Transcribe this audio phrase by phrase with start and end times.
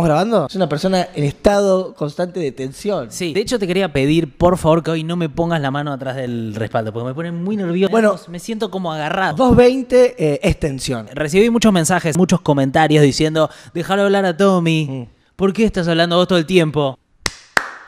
[0.00, 0.46] ¿Estamos grabando?
[0.48, 3.08] Es una persona en estado constante de tensión.
[3.10, 5.92] Sí, de hecho te quería pedir, por favor, que hoy no me pongas la mano
[5.92, 7.90] atrás del respaldo, porque me pone muy nervioso.
[7.90, 8.16] Bueno.
[8.28, 9.36] me siento como agarrado.
[9.36, 11.06] 220 eh, es tensión.
[11.12, 14.86] Recibí muchos mensajes, muchos comentarios diciendo, déjalo hablar a Tommy.
[14.88, 15.34] Mm.
[15.36, 16.98] ¿Por qué estás hablando vos todo el tiempo?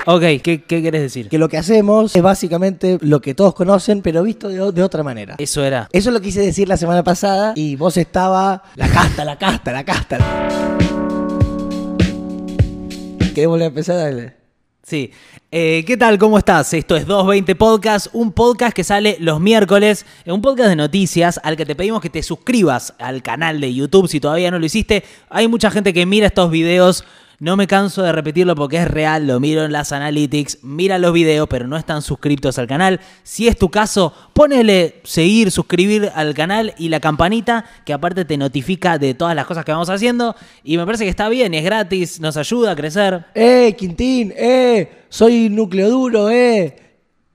[0.05, 1.31] Ok, ¿qué, qué querés decir?
[1.31, 5.03] Que lo que hacemos es básicamente lo que todos conocen, pero visto de, de otra
[5.03, 5.37] manera.
[5.39, 5.89] Eso era.
[5.93, 9.85] Eso lo quise decir la semana pasada y vos estaba la casta, la casta, la
[9.85, 10.19] casta.
[13.35, 14.37] ¿Querés volver a empezar?
[14.83, 15.11] Sí.
[15.51, 16.19] Eh, ¿Qué tal?
[16.19, 16.75] ¿Cómo estás?
[16.75, 21.41] Esto es 220 Podcast, un podcast que sale los miércoles, eh, un podcast de noticias
[21.43, 24.67] al que te pedimos que te suscribas al canal de YouTube si todavía no lo
[24.67, 25.03] hiciste.
[25.31, 27.05] Hay mucha gente que mira estos videos.
[27.43, 31.13] No me canso de repetirlo porque es real, lo miro en las analytics, mira los
[31.13, 33.01] videos, pero no están suscriptos al canal.
[33.25, 38.37] Si es tu caso, ponele seguir, suscribir al canal y la campanita, que aparte te
[38.37, 40.37] notifica de todas las cosas que vamos haciendo.
[40.63, 43.25] Y me parece que está bien, es gratis, nos ayuda a crecer.
[43.35, 44.33] ¡Eh, Quintín!
[44.37, 45.07] ¡Eh!
[45.09, 46.77] Soy núcleo duro, ¡eh!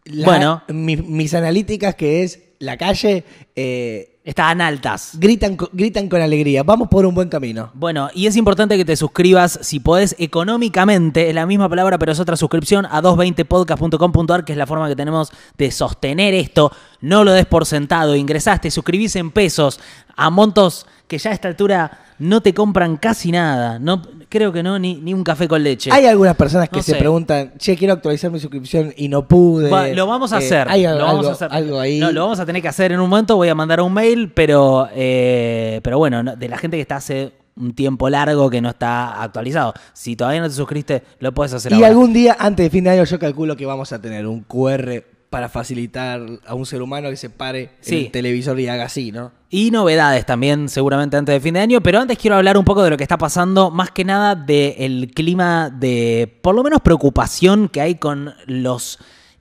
[0.05, 0.63] La- Bueno.
[0.69, 3.25] mi- mis analíticas, que es la calle,
[3.57, 5.11] eh, Están altas.
[5.13, 6.61] gritan, gritan con alegría.
[6.61, 7.71] Vamos por un buen camino.
[7.73, 12.11] Bueno, y es importante que te suscribas si podés económicamente, es la misma palabra pero
[12.11, 16.73] es otra suscripción, a 220podcast.com.ar, que es la forma que tenemos de sostener esto.
[16.99, 19.79] No lo des por sentado, ingresaste, suscribís en pesos
[20.17, 23.79] a montos que ya a esta altura no te compran casi nada.
[23.79, 25.89] No, creo que no, ni, ni un café con leche.
[25.91, 26.97] Hay algunas personas que No se sé.
[26.97, 29.69] preguntan, che, quiero actualizar mi suscripción y no pude.
[29.69, 30.67] Va, lo vamos a Eh, hacer.
[30.69, 31.47] hay lo algo, vamos a hacer.
[31.51, 31.99] algo ahí.
[31.99, 33.35] No, lo vamos a tener que hacer en un momento.
[33.37, 36.97] Voy a mandar un mail, pero, eh, pero bueno, no- de la gente que está
[36.97, 39.73] hace un tiempo largo que no está actualizado.
[39.93, 41.87] Si todavía no te suscribiste, lo puedes hacer y ahora.
[41.87, 45.03] algún día, antes de fin de año, yo calculo que vamos a tener un QR
[45.29, 48.05] para facilitar a un ser humano que se pare Sí.
[48.05, 49.31] el televisor y haga así, ¿no?
[49.49, 51.81] Y novedades también, seguramente antes de fin de año.
[51.81, 55.11] Pero antes quiero hablar un poco de lo que está pasando, más que nada del
[55.13, 58.99] clima de, por lo menos, preocupación que hay con los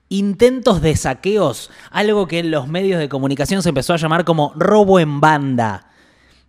[0.08, 1.70] intentos de saqueos.
[1.90, 5.88] Algo que en los medios de comunicación se empezó a llamar como robo en banda.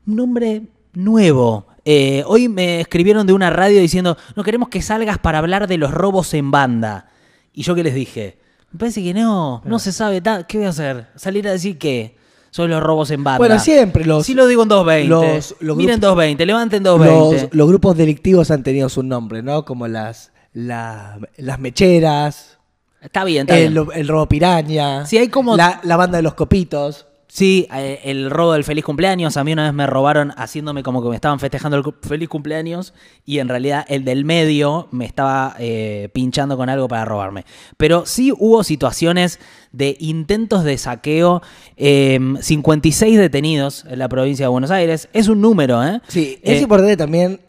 [0.05, 1.67] Nombre nuevo.
[1.85, 5.77] Eh, hoy me escribieron de una radio diciendo, no queremos que salgas para hablar de
[5.77, 7.09] los robos en banda.
[7.53, 8.37] Y yo qué les dije,
[8.71, 11.07] me parece que no, no se sabe, ta- ¿qué voy a hacer?
[11.15, 12.15] ¿Salir a decir qué?
[12.51, 13.37] Son los robos en banda.
[13.39, 15.09] Bueno, siempre los- Sí lo digo en 220.
[15.09, 17.41] los- los Miren grupos- 220, levanten 220.
[17.43, 19.65] Los, los grupos delictivos han tenido su nombre, ¿no?
[19.65, 22.57] Como las, la- las mecheras,
[23.01, 23.75] Está bien, está bien.
[23.77, 27.06] el, el robo piraña, Sí, hay como- la, la banda de los copitos.
[27.29, 29.35] Sí, eh, el robo del feliz cumpleaños.
[29.37, 32.93] A mí una vez me robaron haciéndome como que me estaban festejando el feliz cumpleaños
[33.25, 37.45] y en realidad el del medio me estaba eh, pinchando con algo para robarme.
[37.75, 39.39] Pero sí hubo situaciones
[39.71, 41.41] de intentos de saqueo.
[41.75, 45.09] eh, 56 detenidos en la provincia de Buenos Aires.
[45.13, 46.01] Es un número, ¿eh?
[46.07, 47.41] Sí, es Eh, importante también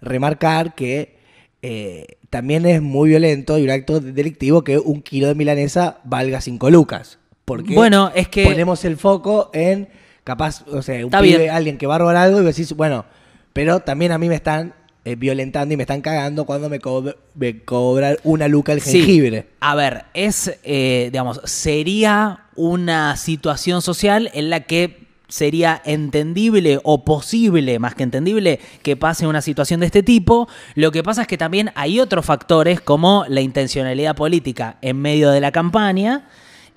[0.00, 1.18] remarcar que
[2.30, 6.70] también es muy violento y un acto delictivo que un kilo de milanesa valga 5
[6.70, 7.19] lucas.
[7.44, 9.88] Porque Bueno, es que- ponemos el foco en
[10.24, 13.04] capaz, o sea, un pibe, alguien que va a robar algo y decís, bueno,
[13.52, 14.74] pero también a mí me están
[15.06, 18.98] eh, violentando y me están cagando cuando me, co- me cobran una luca el Sí.
[18.98, 19.46] jengibre.
[19.60, 27.02] A ver, es, eh, digamos, sería una situación social en la que sería entendible o
[27.04, 30.48] posible, más que entendible, que pase una situación de este tipo.
[30.74, 35.30] Lo que pasa es que también hay otros factores como la intencionalidad política en medio
[35.30, 36.28] de la campaña.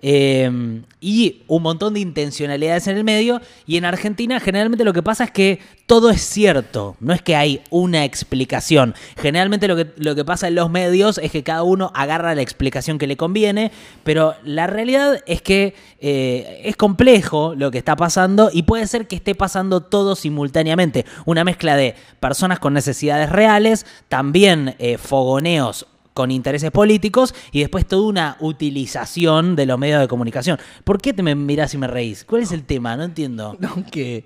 [0.06, 3.40] Eh, y un montón de intencionalidades en el medio.
[3.66, 6.98] Y en Argentina generalmente lo que pasa es que todo es cierto.
[7.00, 8.96] No es que hay una explicación.
[9.18, 12.42] Generalmente lo que, lo que pasa en los medios es que cada uno agarra la
[12.42, 13.72] explicación que le conviene.
[14.04, 19.08] Pero la realidad es que eh, es complejo lo que está pasando y puede ser
[19.08, 21.06] que esté pasando todo simultáneamente.
[21.26, 27.86] Una mezcla de personas con necesidades reales, también eh, fogoneos con intereses políticos y después
[27.88, 30.60] toda una utilización de los medios de comunicación.
[30.84, 32.24] ¿Por qué te me mirás y me reís?
[32.24, 32.96] ¿Cuál es el tema?
[32.98, 33.58] No entiendo.
[33.74, 34.26] Aunque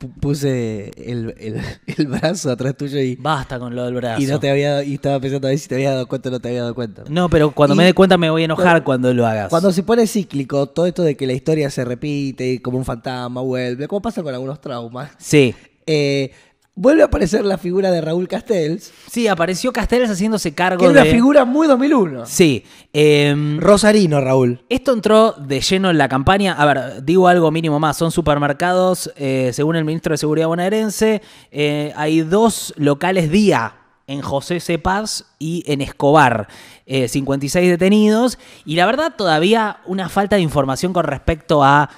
[0.00, 4.22] pu- puse el, el- el brazo atrás tuyo y, Basta con lo del brazo.
[4.22, 6.32] y no te había y estaba pensando a ver si te había dado cuenta o
[6.32, 7.04] no te había dado cuenta.
[7.08, 9.48] No, pero cuando Y- me dé cuenta me voy a enojar cuando lo hagas.
[9.48, 13.40] Cuando se pone cíclico, todo esto de que la historia se repite, como un fantasma
[13.42, 15.54] vuelve, como pasa con algunos traumas, Sí.
[15.86, 16.32] eh,
[16.74, 20.94] vuelve a aparecer la figura de Raúl Castells, Sí, apareció Castells haciéndose cargo que es
[20.94, 21.00] de...
[21.02, 22.26] una figura muy 2001.
[22.26, 22.64] Sí.
[22.92, 24.64] em, Rosarino, Raúl.
[24.68, 26.54] Esto entró de lleno en la campaña.
[26.54, 27.96] A ver, digo algo mínimo más.
[27.98, 31.20] Son supermercados, eh, según el ministro de Seguridad bonaerense.
[31.50, 33.76] eh, hay dos locales día
[34.06, 34.78] en José C.
[34.78, 36.48] Paz y en Escobar.
[36.86, 38.38] eh, 56 detenidos.
[38.64, 41.88] Y la verdad, todavía una falta de información con respecto a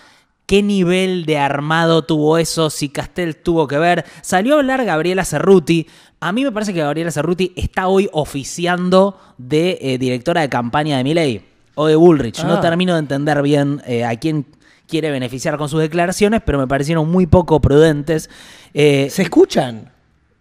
[0.47, 4.05] qué nivel de armado tuvo eso, si Castel tuvo que ver.
[4.23, 5.87] Salió a hablar Gabriela Cerruti
[6.21, 10.97] A mí me parece que Gabriela Cerruti está hoy oficiando de eh, directora de campaña
[10.97, 11.43] de Milei
[11.75, 12.43] o de Bullrich.
[12.45, 12.61] No Ah.
[12.61, 14.47] termino de entender bien eh, a quién
[14.87, 18.29] quiere beneficiar con sus declaraciones, pero me parecieron muy poco prudentes.
[18.75, 19.93] Eh, ¿Se escuchan?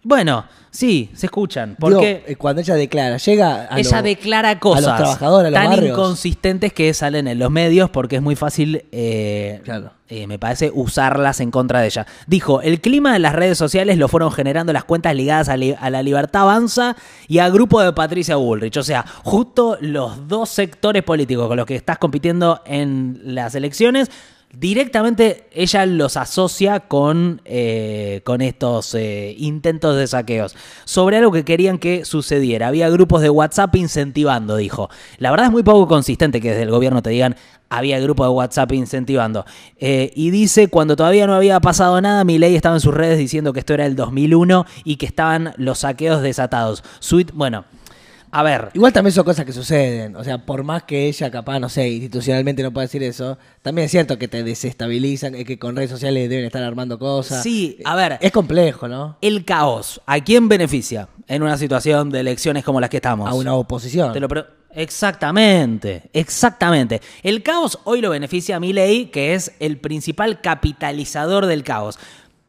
[0.03, 1.75] Bueno, sí, se escuchan.
[1.79, 5.51] Porque eh, cuando ella declara, llega a ella lo- declara cosas a los trabajadores, a
[5.51, 5.89] los tan barrios.
[5.97, 9.91] inconsistentes que salen en los medios porque es muy fácil, eh, Claro.
[10.09, 12.05] eh, me parece, usarlas en contra de ella.
[12.27, 15.75] Dijo, el clima de las redes sociales lo fueron generando las cuentas ligadas a, li-
[15.79, 16.95] a la libertad avanza
[17.27, 18.75] y al grupo de Patricia Bullrich.
[18.77, 24.11] O sea, justo los dos sectores políticos con los que estás compitiendo en las elecciones.
[24.55, 30.55] Directamente ella los asocia con, eh, con estos eh, intentos de saqueos.
[30.85, 32.67] Sobre algo que querían que sucediera.
[32.67, 34.91] Había grupos de WhatsApp incentivando, dijo.
[35.17, 37.35] La verdad es muy poco consistente que desde el gobierno te digan
[37.69, 39.45] había grupos de WhatsApp incentivando.
[39.79, 43.51] Eh, y dice, cuando todavía no había pasado nada, Milei estaba en sus redes diciendo
[43.51, 46.83] que esto era el 2001 y que estaban los saqueos desatados.
[46.99, 47.65] Sweet, bueno,
[48.35, 50.15] a ver, Igual también son cosas que suceden.
[50.15, 53.85] O sea, por más que ella, capaz, no sé, institucionalmente no pueda decir eso, también
[53.85, 57.43] es cierto que te desestabilizan, eh, que con redes sociales deben estar armando cosas.
[57.43, 58.17] Sí, a ver.
[58.21, 59.17] Es complejo, ¿no?
[59.21, 63.29] el caos, ¿a quién beneficia en una situación de elecciones como las que estamos?
[63.29, 64.13] A una oposición.
[64.13, 64.27] Te lo
[64.75, 67.01] Exactamente, exactamente.
[67.21, 71.99] El caos hoy lo beneficia a Milei, que es el principal capitalizador del caos.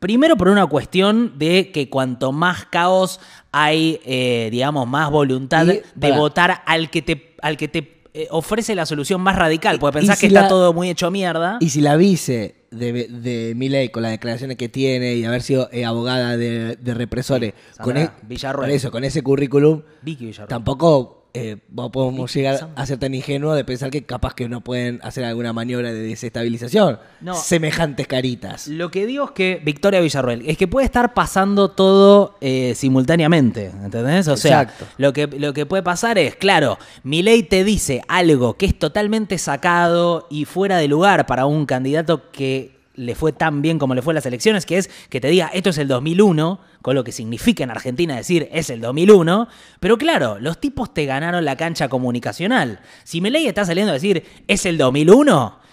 [0.04, 3.20] Primero por una cuestión de que cuanto más caos
[3.52, 8.28] hay, eh, digamos, más voluntad Y, de votar al que te, al que te eh,
[8.30, 9.78] ofrece la solución más radical.
[9.78, 11.56] Porque pensás que está todo muy hecho mierda.
[11.58, 15.70] Y si la vice de, de Milei con las declaraciones que tiene y haber sido
[15.72, 18.10] eh, abogada de, de represores, con, e-
[18.54, 23.12] con eso, con ese currículum, Vicky tampoco eh, no podemos Vicky llegar a ser tan
[23.12, 27.00] ingenuos de pensar que capaz que no pueden hacer alguna maniobra de desestabilización.
[27.20, 27.34] No.
[27.34, 28.68] Semejantes caritas.
[28.68, 33.72] Lo que digo es que Victoria Villarroel, es que puede estar pasando todo eh, simultáneamente,
[33.82, 34.28] ¿entendés?
[34.28, 34.86] O sea, Exacto.
[34.96, 39.36] lo que, lo que puede pasar es, claro, Milei te dice algo que es totalmente
[39.38, 44.02] sacado y fuera de lugar para un candidato que le fue tan bien como le
[44.02, 47.12] fue las elecciones, que es que te diga, esto es el 2001, con lo que
[47.12, 49.48] significa en Argentina decir es el 2001,
[49.80, 52.80] pero claro, los tipos te ganaron la cancha comunicacional.
[53.04, 55.64] Si Milei está saliendo a decir es el 2001,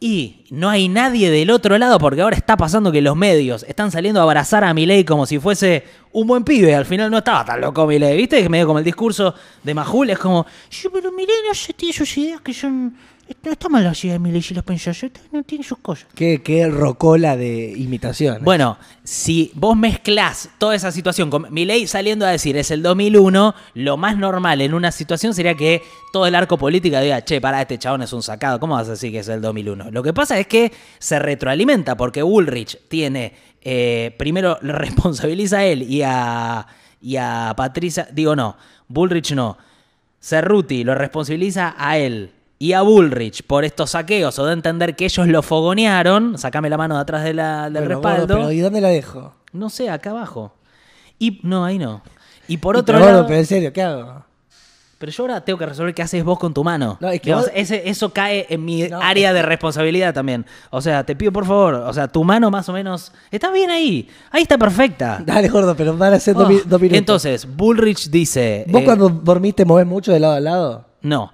[0.00, 3.90] y no hay nadie del otro lado porque ahora está pasando que los medios están
[3.90, 6.74] saliendo a abrazar a Milei como si fuese un buen pibe.
[6.74, 8.40] Al final no estaba tan loco Milei, ¿viste?
[8.40, 12.16] Que medio como el discurso de Majul es como, yo, pero Milei no tiene sus
[12.16, 12.94] ideas que son...
[13.44, 16.06] No está mal las ideas de Milei si las pensás, está- no tiene sus cosas.
[16.14, 18.42] Qué, qué rocola de imitación.
[18.42, 23.54] Bueno, si vos mezclás toda esa situación con Milei saliendo a decir es el 2001,
[23.74, 25.82] lo más normal en una situación sería que
[26.12, 28.92] todo el arco político diga, che, para este chabón es un sacado, ¿cómo vas a
[28.92, 29.90] decir que es el 2001?
[29.90, 35.64] Lo que pasa es que se retroalimenta porque Bullrich tiene, eh, primero le responsabiliza a
[35.64, 36.66] él y a,
[37.00, 38.56] y a Patricia, digo no,
[38.88, 39.58] Bullrich no,
[40.20, 45.04] Cerruti lo responsabiliza a él y a Bullrich por estos saqueos o de entender que
[45.04, 48.34] ellos lo fogonearon, sacame la mano de atrás de la- del Bueno, gordo, respaldo.
[48.36, 49.34] pero ¿y dónde la dejo?
[49.52, 50.54] No sé, acá abajo.
[51.18, 52.02] Y no, ahí no.
[52.48, 54.24] Y por Y otro pero, gordo, lado, pero en serio, ¿qué hago?
[55.00, 56.98] pero yo ahora tengo que resolver qué haces vos con tu mano.
[57.00, 60.44] No, es que Digamos, vos- ese- eso cae en mi No, área de responsabilidad también.
[60.70, 63.70] O sea, te pido por favor, o sea, tu mano más o menos está bien
[63.70, 64.08] ahí.
[64.32, 65.22] Ahí está perfecta.
[65.24, 66.48] Dale, gordo, pero van a ser Oh, dos
[66.80, 66.98] minutos.
[66.98, 68.64] Entonces, Bullrich dice...
[68.68, 70.84] ¿Vos eh, cuando dormís te movés mucho de lado a lado?
[71.02, 71.32] No.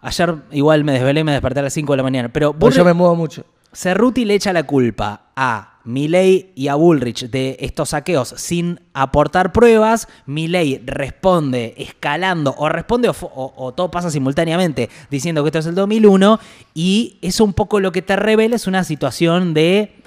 [0.00, 2.28] Ayer igual me desvelé y me desperté a las 5 de la mañana.
[2.32, 3.44] Pero Pues Bullrich- yo me muevo mucho.
[3.72, 9.52] Cerruti le echa la culpa a Milei y a Bullrich de estos saqueos sin aportar
[9.52, 10.08] pruebas.
[10.24, 15.58] Milei responde escalando o responde o, fo- o- o todo pasa simultáneamente diciendo que esto
[15.58, 16.40] es el 2001
[16.74, 20.02] y eso un poco lo que te revela es una situación de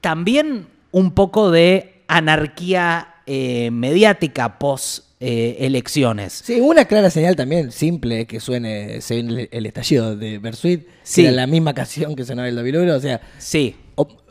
[0.00, 6.42] también un poco de anarquía eh, mediática post eh, elecciones.
[6.44, 11.22] Sí, una clara señal también, simple, que suene, se viene el, estallido de Bersuit, Sí.
[11.22, 13.76] era la misma canción que sonaba el 2001, o sea, Sí,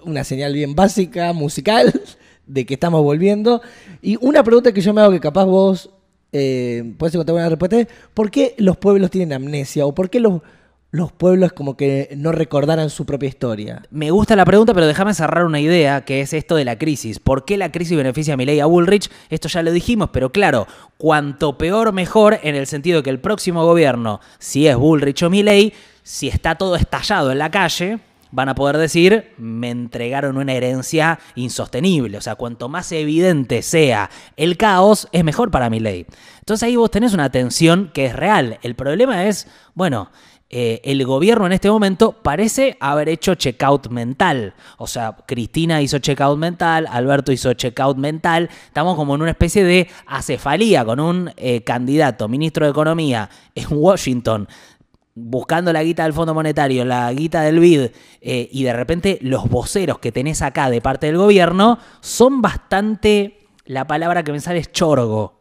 [0.03, 1.93] una señal bien básica, musical,
[2.45, 3.61] de que estamos volviendo.
[4.01, 5.89] Y una pregunta que yo me hago que capaz vos
[6.33, 9.85] eh, puedes encontrar una respuesta es, ¿por qué los pueblos tienen amnesia?
[9.85, 10.41] ¿O por qué los,
[10.91, 13.81] los pueblos como que no recordaran su propia historia?
[13.91, 17.19] Me gusta la pregunta, pero déjame cerrar una idea, que es esto de la crisis.
[17.19, 19.09] ¿Por qué la crisis beneficia a Milei a Bullrich?
[19.29, 20.67] Esto ya lo dijimos, pero claro,
[20.97, 25.29] cuanto peor mejor en el sentido de que el próximo gobierno, si es Bullrich o
[25.29, 27.99] Milei, si está todo estallado en la calle,
[28.31, 32.17] van a poder decir, me entregaron una herencia insostenible.
[32.17, 36.05] O sea, cuanto más evidente sea el caos, es mejor para Milei.
[36.39, 38.59] Entonces ahí vos tenés una tensión que es real.
[38.63, 40.09] El problema es, bueno,
[40.53, 44.53] eh, el gobierno en este momento parece haber hecho checkout mental.
[44.77, 48.49] O sea, Cristina hizo checkout mental, Alberto hizo checkout mental.
[48.65, 53.67] Estamos como en una especie de acefalía con un eh, candidato, ministro de Economía, en
[53.69, 54.45] Washington,
[55.15, 59.49] buscando la guita del Fondo Monetario, la guita del BID, eh, y de repente los
[59.49, 64.59] voceros que tenés acá de parte del gobierno son bastante, la palabra que me sale
[64.59, 65.40] es chorgo.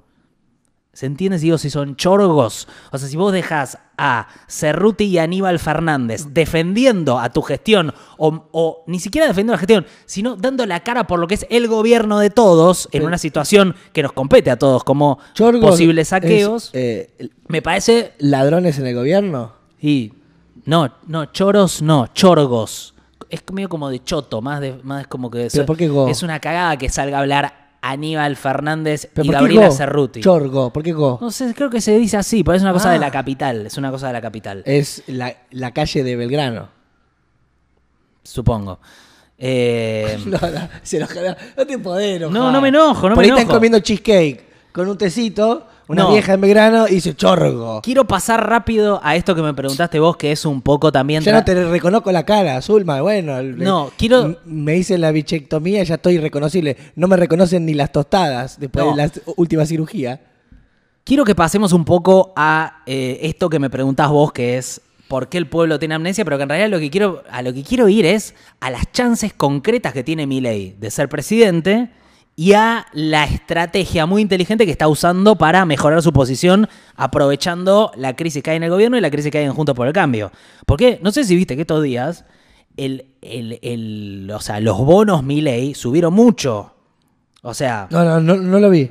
[0.93, 2.67] ¿Se entiende si digo si son chorgos?
[2.91, 8.49] O sea, si vos dejas a Cerruti y Aníbal Fernández defendiendo a tu gestión, o,
[8.51, 11.69] o ni siquiera defendiendo la gestión, sino dando la cara por lo que es el
[11.69, 16.09] gobierno de todos, en una situación que nos compete a todos, como Chorgos posibles es,
[16.09, 19.53] saqueos, eh, me parece ladrones en el gobierno.
[19.81, 20.13] y
[20.65, 22.95] no, no, choros no, chorgos.
[23.29, 26.09] Es medio como de choto, más de más como que ¿Pero por qué go?
[26.09, 29.71] es una cagada que salga a hablar Aníbal Fernández ¿Pero y Gabriela?
[29.71, 30.21] Cerruti.
[30.21, 31.19] Chorgo, ¿por qué go?
[31.21, 32.93] No sé, creo que se dice así, pero es una cosa Ah.
[32.93, 36.69] de la capital, es una cosa de la capital, Es la, la calle de Belgrano.
[38.23, 38.79] supongo.
[39.39, 42.35] Eh, No, no, se enoja- no te podés enojar.
[42.39, 46.05] No, no me enojo, no Por me ahí están comiendo cheesecake con un tecito, una
[46.05, 46.13] No.
[46.13, 47.81] vieja en Belgrano y dice chorgo.
[47.83, 51.21] quiero pasar rápido a esto que me preguntaste vos, que es un poco también...
[51.23, 53.01] Ya no te reconozco la cara, Zulma.
[53.01, 56.77] Bueno, No, quiero- Me hice la bichectomía, ya estoy reconocible.
[56.95, 58.95] No me reconocen ni las tostadas después No.
[58.95, 60.21] de la última cirugía.
[61.03, 65.29] Quiero que pasemos un poco a eh, esto que me preguntás vos, que es por
[65.29, 67.65] qué el pueblo tiene amnesia, pero que en realidad lo que quiero, a lo que
[67.65, 71.91] quiero ir es a las chances concretas que tiene Milei de ser presidente
[72.41, 78.17] y a la estrategia muy inteligente que está usando para mejorar su posición, aprovechando la
[78.17, 79.93] crisis que hay en el gobierno y la crisis que hay en Juntos por el
[79.93, 80.33] Cambio.
[80.65, 82.25] Porque no sé si viste que estos días
[82.79, 86.75] el, el- el- o sea, los bonos Milei subieron mucho.
[87.43, 88.91] O sea, No, no, no, no lo vi.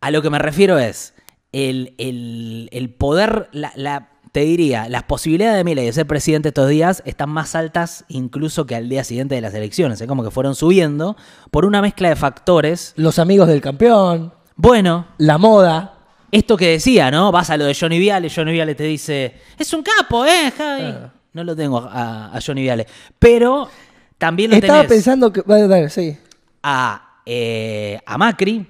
[0.00, 1.14] a lo que me refiero es
[1.52, 6.48] el, el- el poder, la, la- te diría, las posibilidades de Milei de ser presidente
[6.48, 10.00] estos días están más altas incluso que al día siguiente de las elecciones.
[10.00, 11.16] Es como que fueron subiendo
[11.52, 12.94] por una mezcla de factores.
[12.96, 15.98] Los amigos del campeón, Bueno, la moda.
[16.32, 17.30] esto que decía, ¿no?
[17.30, 20.82] Vas a lo de Johnny Viale, Johnny Viale te dice, es un capo, ¿eh, Javi?
[20.82, 21.12] Ah.
[21.32, 22.88] No lo tengo a, a Johnny Viale.
[23.20, 23.68] Pero
[24.18, 25.42] también lo Estaba tenés pensando que.
[25.90, 26.16] Sí.
[26.64, 28.66] a, eh, a Macri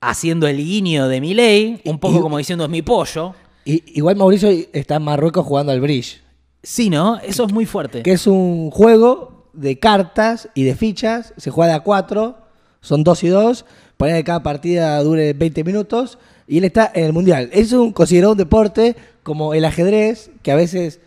[0.00, 3.34] haciendo el guiño de Milei, un poco Y- como diciendo es mi pollo.
[3.64, 6.22] Y, igual Mauricio está en Marruecos jugando al bridge,
[6.62, 7.18] Sí, ¿no?
[7.20, 8.02] Eso es muy fuerte.
[8.02, 11.32] que es un juego de cartas y de fichas.
[11.38, 12.36] Se juega de a cuatro,
[12.80, 13.64] son dos y dos.
[13.96, 16.18] Ponen que cada partida dure 20 minutos.
[16.46, 17.48] Y él está en el mundial.
[17.52, 21.00] Es un considerado un deporte como el ajedrez, que a veces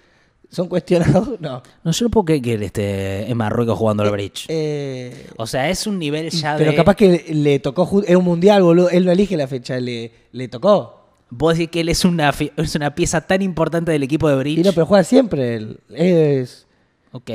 [0.49, 1.29] son cuestionados.
[1.39, 1.61] No.
[1.83, 4.45] No, yo no puedo creer que él esté en Marruecos jugando al bridge.
[4.47, 6.77] Eh, o sea, es un nivel ya pero de...
[6.77, 8.01] capaz que le tocó.
[8.07, 8.89] Es un mundial, boludo.
[8.89, 11.02] Él no elige la fecha, le, le tocó.
[11.35, 14.59] Vos decís que él es una, es una pieza tan importante del equipo de bridge.
[14.59, 15.55] Y no, pero juega siempre.
[15.55, 15.79] él.
[15.89, 16.67] Es,
[17.13, 17.29] Ok.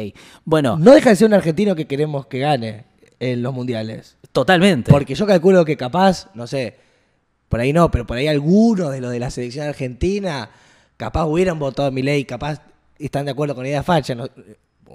[0.44, 2.84] Bueno, no deja de ser un argentino que queremos que gane
[3.20, 4.16] en los mundiales.
[4.32, 4.90] totalmente.
[4.90, 6.76] Porque yo calculo que capaz, no sé,
[7.48, 10.50] por ahí no, pero por ahí algunos de los de la selección argentina,
[10.96, 12.60] capaz hubieran votado a Milei, capaz
[12.98, 14.26] están de acuerdo con la idea facha, no,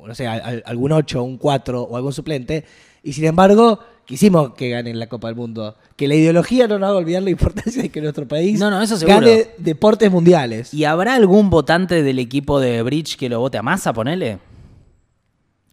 [0.07, 2.65] no sé, al- al- algún 8, un 4 o algún suplente.
[3.03, 5.75] Y sin embargo, quisimos que ganen la Copa del Mundo.
[5.95, 8.81] Que la ideología no nos haga olvidar la importancia de que nuestro país No, no,
[8.81, 10.73] eso gane deportes mundiales.
[10.73, 14.39] ¿Y habrá algún votante del equipo de bridge que lo vote a masa, ponele?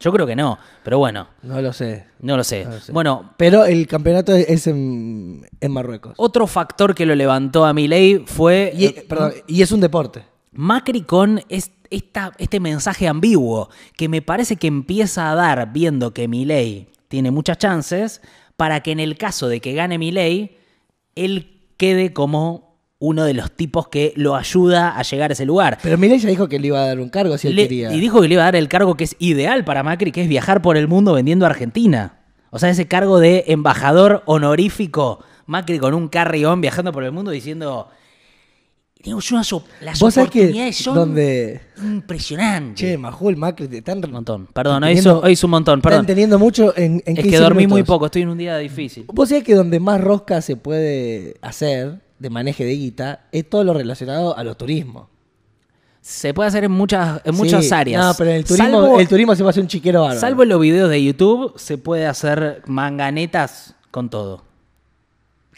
[0.02, 2.06] Yo creo que no, pero bueno, No lo sé.
[2.20, 2.64] no lo sé.
[2.64, 2.90] No lo sé.
[2.90, 6.14] Bueno, Pero el campeonato es en, en Marruecos.
[6.16, 10.22] otro factor que lo levantó a Milei fue Y, perdón, y es un deporte.
[10.52, 16.12] Macri con es- esta, este mensaje ambiguo que me parece que empieza a dar viendo
[16.14, 18.22] que Milei tiene muchas chances
[18.56, 20.56] para que en el caso de que gane Milei,
[21.16, 25.78] él quede como uno de los tipos que lo ayuda a llegar a ese lugar.
[25.82, 27.92] Pero Milei ya dijo que le iba a dar un cargo si él Le- quería.
[27.92, 30.22] y dijo que le iba a dar el cargo que es ideal para Macri, que
[30.22, 32.18] es viajar por el mundo vendiendo a Argentina.
[32.50, 37.30] O sea, ese cargo de embajador honorífico, Macri con un carrión viajando por el mundo
[37.30, 37.88] diciendo...
[39.02, 41.60] Yo unas op- las Vos sabés que oportunidades son donde...
[41.82, 42.74] impresionantes.
[42.76, 44.04] Che, Majul, Macri, te están...
[44.04, 44.46] un montón.
[44.52, 46.00] Perdón, hoy hizo, hoy hizo un montón, Están perdón.
[46.00, 49.04] entendiendo mucho en, en Es 15 que dormí muy poco, estoy en un día difícil.
[49.12, 53.64] Vos sabés que donde más rosca se puede hacer de maneje de guita es todo
[53.64, 55.06] lo relacionado a los turismos.
[56.02, 58.04] Se puede hacer en muchas, en muchas áreas.
[58.04, 60.20] No, pero en el turismo, Salvo- el turismo se va a hacer un chiquero bárbaro.
[60.20, 64.42] Salvo en los videos de YouTube, se puede hacer manganetas con todo.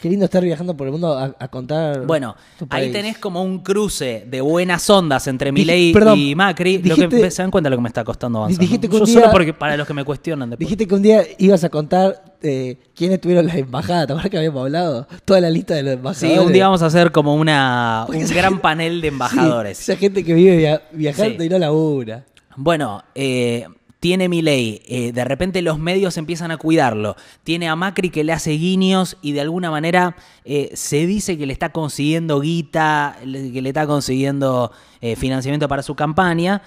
[0.02, 2.04] Qué lindo estar viajando por el mundo a, a contar.
[2.06, 6.78] Bueno, tu ahí tenés como un cruce de buenas ondas entre Milei y Macri.
[6.82, 8.58] lo que, ¿Se dan cuenta de lo que me está costando avanzar?
[8.60, 8.90] dijiste no?
[8.90, 10.66] que un Yo día- solo porque para los que me cuestionan después.
[10.66, 14.08] Dijiste que un día ibas a contar eh, quiénes tuvieron las embajadas.
[14.08, 15.06] ¿Te acuerdas que habíamos hablado?
[15.24, 16.38] Toda la lista de los Sí, embajadores.
[16.46, 19.80] un día vamos a hacer como una, Porque un gran gente- panel de Sí, embajadores.
[19.80, 21.46] esa gente que vive via- viajando Sí.
[21.46, 22.24] y no labura.
[22.56, 23.66] Bueno, eh,
[24.02, 27.14] tiene Milei, eh, de repente los medios empiezan a cuidarlo.
[27.44, 31.46] Tiene a Macri que le hace guiños y de alguna manera eh, se dice que
[31.46, 36.62] le está consiguiendo guita, que le está consiguiendo eh, financiamiento para su campaña.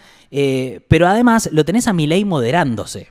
[0.88, 3.10] pero además lo tenés a Milei moderándose,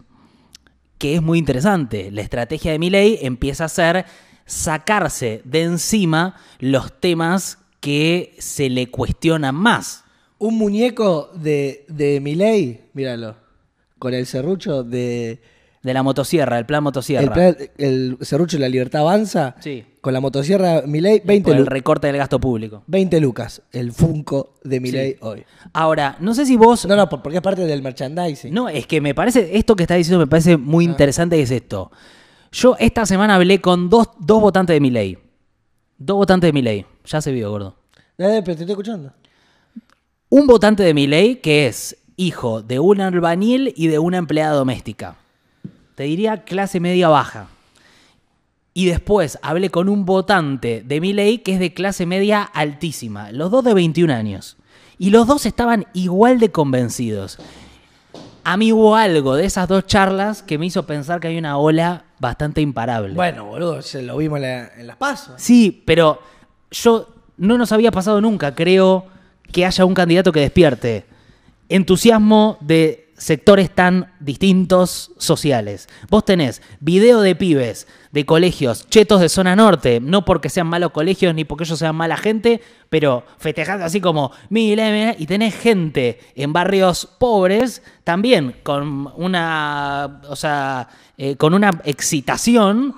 [0.96, 2.10] que es muy interesante.
[2.10, 4.06] La estrategia de Milei empieza a ser
[4.46, 10.02] sacarse de encima los temas que se le cuestionan más.
[10.38, 13.43] Un muñeco de, de Milei, míralo,
[13.98, 15.40] con el serrucho de.
[15.82, 17.24] De la motosierra, el plan motosierra.
[17.26, 19.54] El, plan- el serrucho de la libertad avanza.
[19.60, 19.84] Sí.
[20.00, 22.84] Con la motosierra Milei, 20, Por el recorte del gasto público.
[22.86, 23.60] 20 lucas.
[23.70, 25.18] El Funko de Milei Sí.
[25.20, 25.44] hoy.
[25.74, 26.86] Ahora, no sé si vos...
[26.86, 28.54] No, no, por- porque es parte del merchandising.
[28.54, 30.56] No, es que me parece, esto que estás diciendo me parece Ah.
[30.58, 31.90] muy interesante, es esto.
[32.50, 35.18] Yo esta semana hablé con dos, dos votantes de mi ley.
[35.98, 36.86] Dos votantes de mi ley.
[37.04, 37.76] Ya se vio, gordo.
[38.16, 39.12] Dale, pero te estoy escuchando.
[40.30, 44.54] Un votante de mi ley que es hijo de un albañil y de una empleada
[44.54, 45.16] doméstica.
[45.94, 47.48] Te diría clase media baja.
[48.76, 53.30] Y después hablé con un votante de mi ley que es de clase media altísima.
[53.30, 54.56] Los dos de 21 años.
[54.98, 57.38] Y los dos estaban igual de convencidos.
[58.42, 61.56] A mí hubo algo de esas dos charlas que me hizo pensar que hay una
[61.56, 63.14] ola bastante imparable.
[63.14, 65.34] Bueno, boludo, se lo vimos en, la- en las pasos.
[65.38, 66.20] Sí, pero
[66.70, 69.06] yo no nos había pasado nunca, creo,
[69.52, 71.06] que haya un candidato que despierte
[71.68, 75.88] entusiasmo de sectores tan distintos sociales.
[76.10, 80.90] Vos tenés video de pibes de colegios chetos de zona norte, no porque sean malos
[80.90, 86.18] colegios ni porque ellos sean mala gente, pero festejando así como mira, y tenés gente
[86.34, 92.94] en barrios pobres también con una, o sea, eh, con una excitación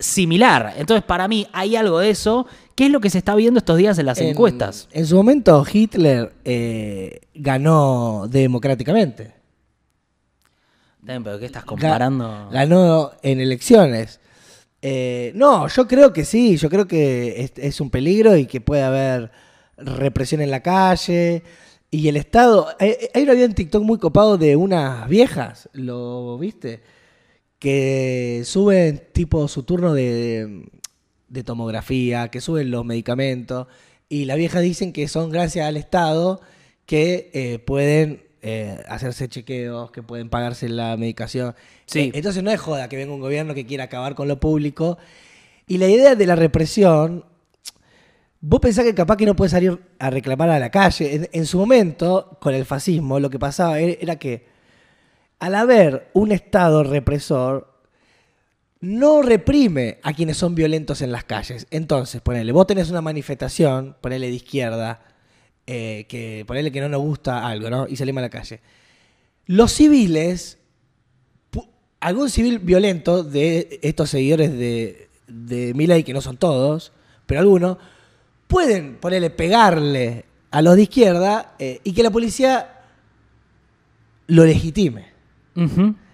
[0.00, 0.74] similar.
[0.76, 2.46] Entonces, para mí hay algo de eso.
[2.74, 4.88] ¿Qué es lo que se está viendo estos días en las En- encuestas?
[4.90, 9.34] En su momento, Hitler eh, ganó democráticamente.
[11.04, 12.48] Pero ¿qué estás comparando?
[12.50, 14.20] Ganó en elecciones.
[14.82, 18.60] Eh, no, yo creo que sí, yo creo que es, es un peligro y que
[18.60, 19.30] puede haber
[19.76, 21.42] represión en la calle.
[21.90, 22.68] Y el Estado.
[22.78, 26.82] Hay, hay un video en TikTok muy copado de unas viejas, ¿lo viste?
[27.60, 30.66] Que suben tipo su turno de,
[31.28, 33.68] de tomografía, que suben los medicamentos.
[34.08, 36.40] Y las viejas dicen que son gracias al Estado
[36.86, 41.54] que eh, pueden eh, hacerse chequeos, que pueden pagarse la medicación.
[41.86, 42.00] Sí.
[42.00, 44.98] Eh, entonces no es joda que venga un gobierno que quiera acabar con lo público.
[45.68, 47.26] Y la idea de la represión,
[48.40, 51.14] vos pensás que capaz que no puede salir a reclamar a la calle.
[51.14, 54.49] En, en su momento, con el fascismo, lo que pasaba e- era que
[55.40, 57.70] al haber un Estado represor,
[58.80, 61.66] no reprime a quienes son violentos en las calles.
[61.70, 65.02] Entonces, ponele, vos tenés una manifestación, ponele de izquierda,
[65.66, 67.86] eh, que ponele que no nos gusta algo, ¿no?
[67.88, 68.60] Y salimos a la calle.
[69.46, 70.58] Los civiles,
[72.00, 76.92] algún civil violento de estos seguidores de, de Milei, que no son todos,
[77.26, 77.78] pero algunos,
[78.46, 82.82] pueden ponerle, pegarle a los de izquierda eh, y que la policía
[84.26, 85.09] lo legitime.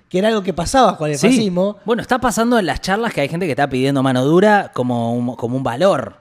[0.08, 1.26] Que era algo que pasaba con el Sí.
[1.28, 1.76] fascismo.
[1.84, 5.12] Bueno, está pasando en las charlas que hay gente que está pidiendo mano dura como
[5.14, 6.16] un, como un valor.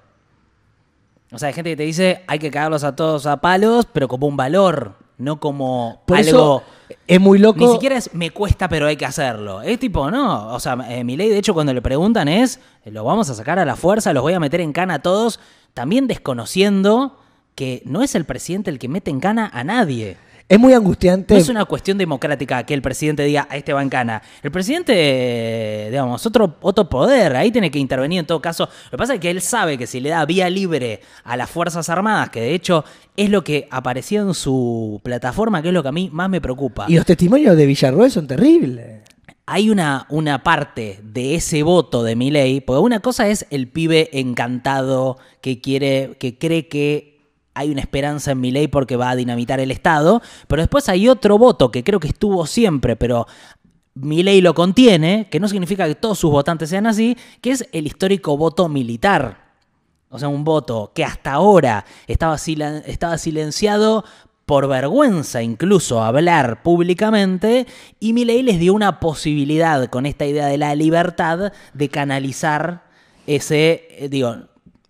[1.32, 4.08] O sea, hay gente que te dice hay que cagarlos a todos a palos, pero
[4.08, 6.28] como un valor, no como Por algo.
[6.30, 6.64] eso
[7.08, 7.60] es muy loco.
[7.60, 9.62] Ni siquiera es me cuesta, pero hay que hacerlo.
[9.62, 10.48] Es tipo, no.
[10.54, 13.34] O sea, eh, mi ley, de hecho, cuando le preguntan es, eh, lo vamos a
[13.36, 15.40] sacar a la fuerza, los voy a meter en cana a todos,
[15.74, 17.18] también desconociendo
[17.56, 20.18] que no es el presidente el que mete en cana a nadie.
[20.48, 21.34] Es muy angustiante.
[21.34, 24.22] No es una cuestión democrática que el presidente diga a este va en cana.
[24.44, 28.70] El presidente, digamos, otro, otro poder, ahí tiene que intervenir en todo caso.
[28.86, 31.50] Lo que pasa es que él sabe que si le da vía libre a las
[31.50, 32.86] Fuerzas Armadas, que de hecho
[33.18, 36.42] es lo que aparecía en su plataforma, que es lo que a mí más me
[36.42, 36.86] preocupa.
[36.88, 39.02] Y los testimonios de Villarroel son terribles.
[39.48, 43.68] Hay una, una parte de ese voto de mi ley, porque una cosa es el
[43.68, 47.15] pibe encantado que quiere, que cree que
[47.56, 51.08] hay una esperanza en mi ley porque va a dinamitar el Estado, pero después hay
[51.08, 53.26] otro voto que creo que estuvo siempre, pero
[53.96, 57.68] mi ley lo contiene, que no significa que todos sus votantes sean así, que es
[57.72, 59.56] el histórico voto militar.
[60.10, 64.04] O sea, un voto que hasta ahora estaba, silen- estaba silenciado
[64.46, 67.66] por vergüenza incluso hablar públicamente,
[68.00, 72.84] y Milei les dio una posibilidad con esta idea de la libertad de canalizar
[73.28, 74.36] ese, eh, digo,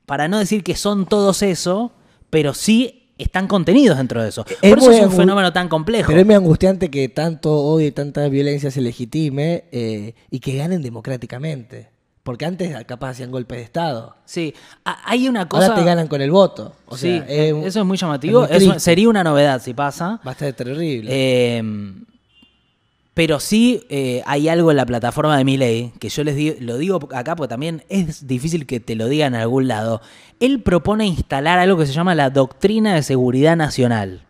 [0.06, 1.92] para no decir que son todos eso,
[2.36, 4.44] pero sí están contenidos dentro de eso.
[4.62, 6.08] Es Por eso es un fenómeno tan complejo.
[6.08, 10.58] Pero es muy angustiante que tanto odio y tanta violencia se legitime eh, y que
[10.58, 11.92] ganen democráticamente.
[12.24, 14.18] Porque antes capaz hacían golpes de Estado.
[14.26, 15.68] Sí, hay una cosa...
[15.68, 16.76] Ahora te ganan con el voto.
[16.88, 18.44] O sí, sea, es eso es muy llamativo.
[18.44, 20.20] es muy Eso sería una novedad si pasa.
[20.28, 21.10] Va a estar terrible.
[21.10, 21.64] Eh,
[23.16, 27.00] pero sí eh, hay algo en la plataforma de Milei que yo les lo digo
[27.16, 30.02] acá porque también es difícil que te lo digan en algún lado.
[30.42, 34.22] Él propone instalar algo que se llama la doctrina de seguridad nacional.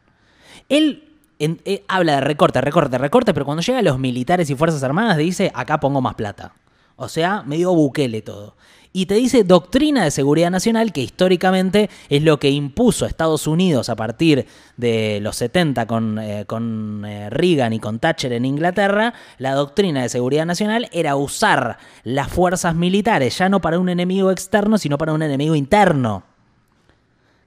[0.70, 1.04] Él
[1.40, 5.18] eh, habla de recorte, recorte, recorte, pero cuando llega a los militares y fuerzas armadas
[5.18, 6.54] dice acá pongo más plata.
[6.96, 8.56] O sea, medio buquele todo.
[8.96, 13.90] Y te dice doctrina de seguridad nacional, que históricamente es lo que impuso Estados Unidos
[13.90, 19.14] a partir de los 70 con, eh, con eh, Reagan y con Thatcher en Inglaterra.
[19.38, 24.32] La doctrina de seguridad nacional era usar las fuerzas militares ya no para un enemigo
[24.32, 26.24] externo, sino para un enemigo interno.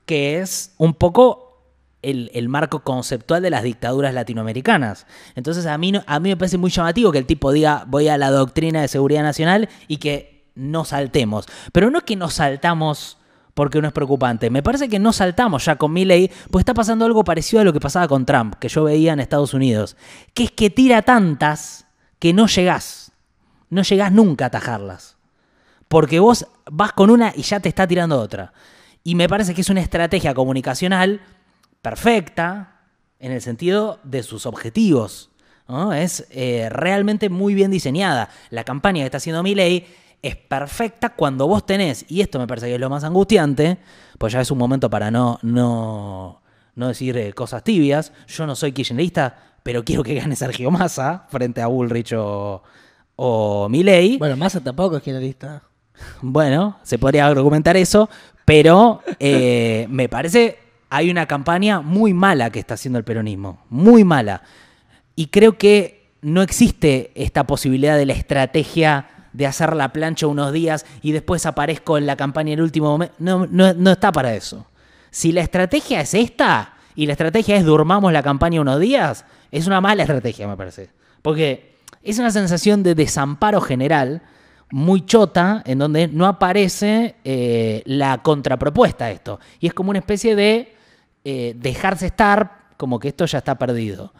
[0.04, 1.47] Que es un poco
[2.02, 5.06] el, marco conceptual de las dictaduras latinoamericanas.
[5.34, 8.16] Entonces a mí, a mí me parece muy llamativo que el tipo diga voy a
[8.16, 11.46] la doctrina de seguridad nacional y que no saltemos.
[11.72, 13.18] Pero no que nos saltamos
[13.54, 14.50] porque no es preocupante.
[14.50, 17.72] Me parece que no saltamos ya con Milley, pues está pasando algo parecido a lo
[17.72, 19.96] que pasaba con Trump, que yo veía en Estados Unidos,
[20.32, 21.86] que es que tira tantas
[22.20, 23.10] que no llegás.
[23.70, 25.16] No llegás nunca a atajarlas.
[25.88, 28.52] Porque vos vas con una y ya te está tirando otra.
[29.02, 31.20] Y me parece que es una estrategia comunicacional
[31.82, 32.80] perfecta
[33.18, 35.30] en el sentido de sus objetivos.
[35.66, 35.92] ¿no?
[35.92, 38.30] Es eh, realmente muy bien diseñada.
[38.50, 39.86] La campaña que está haciendo Milei
[40.22, 43.78] es perfecta cuando vos tenés, y esto me parece que es lo más angustiante,
[44.18, 46.42] pues ya es un momento para no, no,
[46.74, 48.12] no decir eh, cosas tibias.
[48.26, 52.62] Yo no soy kirchnerista, pero quiero que gane Sergio Massa frente a Bullrich o,
[53.16, 54.18] o Milei.
[54.18, 55.62] bueno, Massa tampoco es generalista.
[56.22, 58.08] Bueno, se podría argumentar eso,
[58.44, 64.04] pero eh, me parece hay una campaña muy mala que está haciendo el peronismo, muy
[64.04, 64.42] mala.
[65.16, 70.52] Y creo que no existe esta posibilidad de la estrategia de hacer la plancha unos
[70.52, 73.14] días y después aparezco en la campaña en el último momento.
[73.18, 74.66] No, está para eso.
[75.10, 79.66] Si la estrategia es esta y la estrategia es durmamos la campaña unos días, es
[79.66, 80.90] una mala estrategia, me parece.
[81.22, 84.22] Porque es una sensación de desamparo general
[84.70, 89.40] muy chota en donde no aparece eh, la contrapropuesta a esto.
[89.60, 90.77] Y es como una especie de
[91.24, 94.12] eh, dejarse estar como que esto ya está perdido.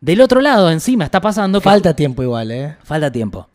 [0.00, 2.76] Del otro lado, encima, está pasando que Falta tiempo igual, ¿eh?
[2.84, 3.48] Falta tiempo.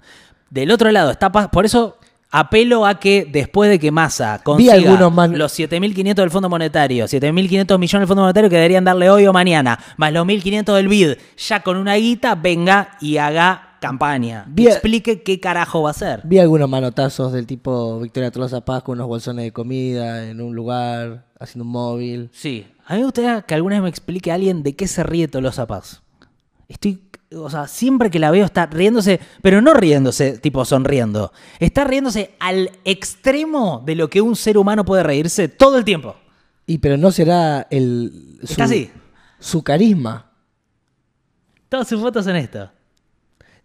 [0.50, 1.98] Del otro lado, está por eso
[2.32, 7.92] apelo a que después de que Massa consiga los 7.500 del Fondo Monetario, 7.500 millones
[7.92, 11.62] del Fondo Monetario que deberían darle hoy o mañana, más los 1.500 del BID, ya
[11.62, 14.46] con una guita, venga y haga campaña.
[14.48, 16.22] Vi- Explique qué carajo va a hacer.
[16.24, 20.56] Vi algunos manotazos del tipo Victoria Tolosa Paz con unos bolsones de comida en un
[20.56, 22.30] lugar, haciendo un móvil.
[22.32, 22.66] Sí.
[22.86, 25.28] A mí me gustaría que alguna vez me explique a alguien de qué se ríe
[25.28, 26.02] Tolosa Paz.
[26.70, 27.02] Estoy,
[27.36, 31.34] o sea, siempre que la veo está riéndose, pero no riéndose, tipo sonriendo.
[31.60, 36.16] Está riéndose al extremo de lo que un ser humano puede reírse todo el tiempo.
[36.68, 38.90] Y pero no será el su, Está así.
[39.40, 40.28] su carisma.
[41.68, 42.70] Todas sus fotos en esto.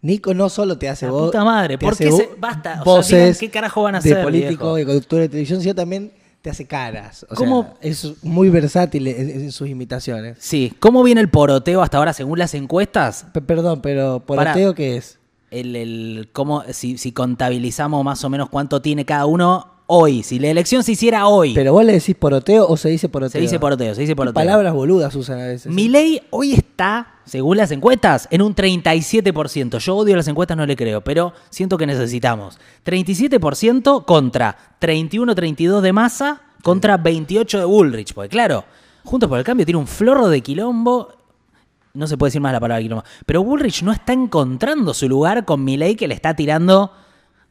[0.01, 1.25] Nico no solo te hace La voz.
[1.27, 2.81] puta madre, te ¿por hace qué se- basta?
[2.85, 4.75] O sea, digan qué carajo van a de hacer, político, viejo.
[4.75, 7.25] de conductor de televisión, sino también te hace caras.
[7.29, 7.63] O ¿Cómo?
[7.81, 10.37] sea, es muy versátil en, en sus imitaciones.
[10.39, 13.25] Sí, ¿cómo viene el poroteo hasta ahora según las encuestas?
[13.33, 14.19] P- perdón, pero.
[14.25, 15.17] ¿poroteo qué es?
[15.49, 20.37] El, el- cómo, si, si contabilizamos más o menos cuánto tiene cada uno hoy, si
[20.37, 21.53] la elección se hiciera hoy.
[21.53, 23.31] ¿Pero vos le decís poroteo o se dice poroteo?
[23.31, 24.35] Se dice poroteo, se dice poroteo.
[24.35, 25.71] Palabras boludas usan a veces.
[25.71, 29.79] Milei hoy está, según las encuestas, en un 37%.
[29.79, 32.59] Yo odio las encuestas, no le creo, pero siento que necesitamos.
[32.85, 38.13] 37% contra 31-32 de Massa contra 28 de Bullrich.
[38.13, 38.65] Porque claro,
[39.07, 41.13] Juntos por el Cambio tiene un florro de quilombo.
[41.93, 43.05] No se puede decir más la palabra quilombo.
[43.25, 46.91] Pero Bullrich no está encontrando su lugar con Milei que le está tirando...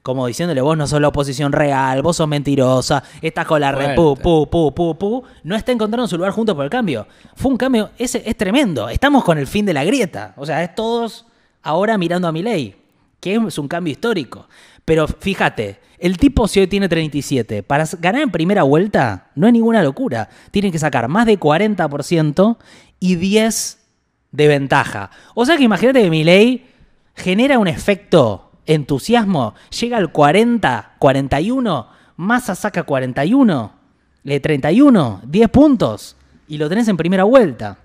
[0.06, 3.96] Como diciéndole, vos no sos la oposición real, vos sos mentirosa, estás con la re
[3.96, 7.08] pu, pu, pu, pu, pu, no está encontrando su lugar junto por el cambio.
[7.34, 8.88] Fue un cambio, es, es tremendo.
[8.88, 10.32] Estamos con el fin de la grieta.
[10.36, 11.26] O sea, es todos
[11.60, 12.76] ahora mirando a mi ley,
[13.18, 14.46] que es un cambio histórico.
[14.84, 19.52] Pero fíjate, el tipo si hoy tiene 37, para ganar en primera vuelta no es
[19.52, 20.28] ninguna locura.
[20.52, 22.58] Tienen que sacar más de 40%
[23.00, 23.78] y 10
[24.30, 25.10] de ventaja.
[25.34, 26.70] O sea que imagínate que mi ley
[27.16, 33.72] genera un efecto entusiasmo, llega al 40, 41, Massa saca 41,
[34.24, 36.16] le 31, 10 puntos
[36.48, 37.78] y lo tenés en primera vuelta.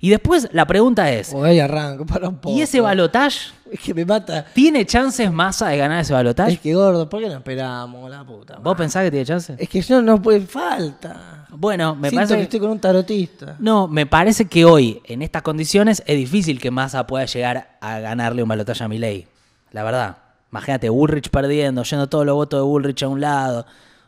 [0.00, 2.56] Y después la pregunta es, arranco, para un poco.
[2.56, 4.44] ¿y ese balotage Es que me mata.
[4.52, 6.54] tiene chances Massa de ganar ese balotage?
[6.54, 8.58] Es que gordo, ¿por qué no esperamos la puta?
[8.58, 9.56] ¿Vos pensás que tiene chances?
[9.60, 11.46] Es que yo no puede falta.
[11.50, 13.56] Bueno, me Siento parece que que- estoy con un tarotista.
[13.60, 18.00] No, me parece que hoy, en estas condiciones, es difícil que Massa pueda llegar a
[18.00, 19.28] ganarle un balotaje a Milei.
[19.72, 20.16] La verdad.
[20.50, 23.64] Imagínate, Bullrich perdiendo, yendo todos los votos de Bullrich a un lado.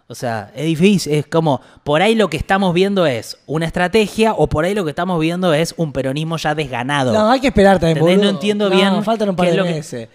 [0.06, 1.14] O sea, es difícil.
[1.14, 4.84] Es como, por ahí lo que estamos viendo es una estrategia o por ahí lo
[4.84, 7.12] que estamos viendo es un peronismo ya desganado.
[7.14, 8.20] No, hay que esperar también.
[8.20, 10.08] No entiendo bien faltan un par de que- meses.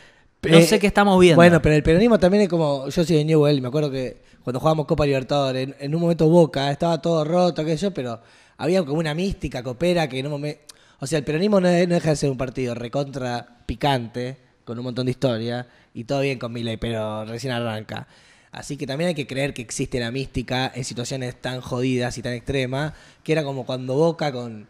[0.43, 1.35] No Eh, sé qué estamos viendo.
[1.35, 2.87] Bueno, pero el peronismo también es como.
[2.87, 6.29] Yo soy de Newell me acuerdo que cuando jugábamos Copa Libertadores, en, en un momento
[6.29, 8.21] Boca estaba todo roto, qué sé yo, pero
[8.57, 10.61] había como una mística coopera que en un momento.
[10.99, 14.37] O sea, el peronismo no, no deja de ser un partido recontra picante,
[14.69, 18.07] con un montón de historia, y todo bien con Milei, pero recién arranca.
[18.51, 22.21] Así que también hay que creer que existe la mística en situaciones tan jodidas y
[22.21, 24.67] tan extremas, que era como cuando Boca con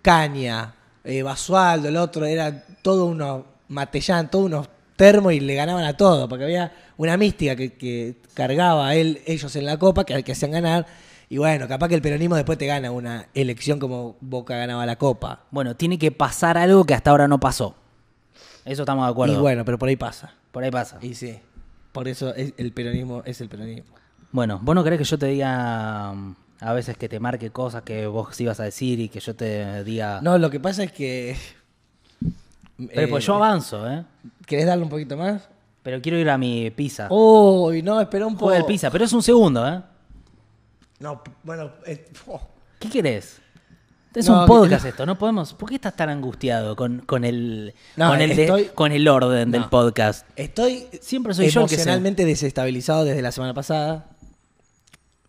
[0.00, 5.84] Caña, eh, Basualdo, el otro, era todo unos matellán, todos unos termos y le ganaban
[5.84, 10.04] a todo, porque había una mística que, que cargaba a él, ellos en la copa,
[10.04, 10.86] que, que hacían ganar.
[11.28, 14.96] Y bueno, capaz que el peronismo después te gana una elección como Boca ganaba la
[14.96, 15.44] copa.
[15.50, 17.74] Bueno, tiene que pasar algo que hasta ahora no pasó.
[18.64, 19.34] Eso estamos de acuerdo.
[19.34, 20.32] Y bueno, pero por ahí pasa.
[20.52, 20.98] Por ahí pasa.
[21.00, 21.38] Y sí,
[21.92, 23.94] por eso es- el peronismo es el peronismo.
[24.32, 27.82] Bueno, ¿vos no querés que yo te diga mm, a veces que te marque cosas
[27.82, 30.20] que vos ibas a decir y que yo te diga...
[30.22, 31.36] No, lo que pasa es que...
[32.76, 34.04] Pero eh, pues yo avanzo, ¿eh?
[34.46, 35.48] ¿Querés darle un poquito más?
[35.82, 37.08] Pero quiero ir a mi pizza.
[37.10, 38.52] Uy, no, espera un poco.
[38.52, 39.80] El pizza, pero es un segundo, ¿eh?
[41.00, 42.40] No, bueno, eh, oh.
[42.78, 43.40] ¿Qué querés?
[44.18, 45.54] Es No, un que- podcast esto, no podemos...
[45.54, 49.52] ¿Por qué estás tan angustiado con, con el, No, con, el de- con el orden
[49.52, 50.26] del podcast?
[50.34, 54.08] Estoy Siempre soy yo el que emocionalmente desestabilizado desde la semana pasada.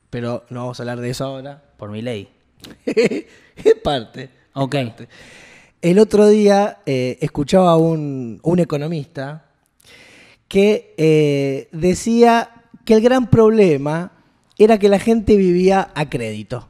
[0.10, 1.62] Pero no vamos a hablar de eso ahora.
[1.78, 2.30] Por mi ley.
[2.86, 3.25] es
[3.84, 4.32] parte.
[4.54, 4.75] Ok.
[5.84, 9.45] El otro día eh, escuchaba a un, un economista
[10.47, 12.49] que eh, decía
[12.86, 14.13] que el gran problema
[14.58, 16.69] era que la gente vivía a crédito.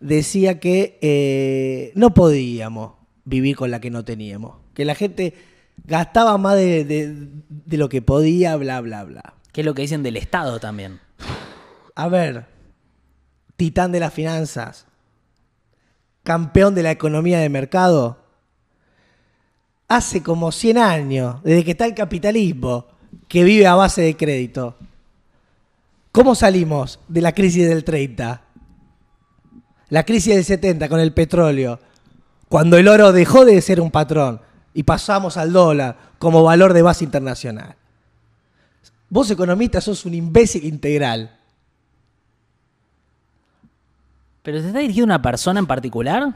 [0.00, 2.92] Decía que eh, no podíamos
[3.24, 4.56] vivir con la que no teníamos.
[4.74, 5.34] Que la gente
[5.84, 9.34] gastaba más de, de- de lo que podía, bla, bla, bla.
[9.52, 11.00] ¿Qué es lo que dicen del Estado también?
[11.96, 12.46] A ver,
[13.56, 14.86] titán de las finanzas,
[16.22, 18.18] campeón de la economía de mercado,
[19.88, 22.86] hace como 100 años, desde que está el capitalismo,
[23.26, 24.76] que vive a base de crédito.
[26.12, 28.42] ¿Cómo salimos de la crisis del 30?
[29.90, 31.80] La crisis del 70 con el petróleo,
[32.48, 34.40] cuando el oro dejó de ser un patrón
[34.74, 37.76] y pasamos al dólar como valor de base internacional.
[39.08, 41.34] Vos economista sos un imbécil integral.
[44.42, 46.34] ¿Pero te está dirigido a una persona en particular?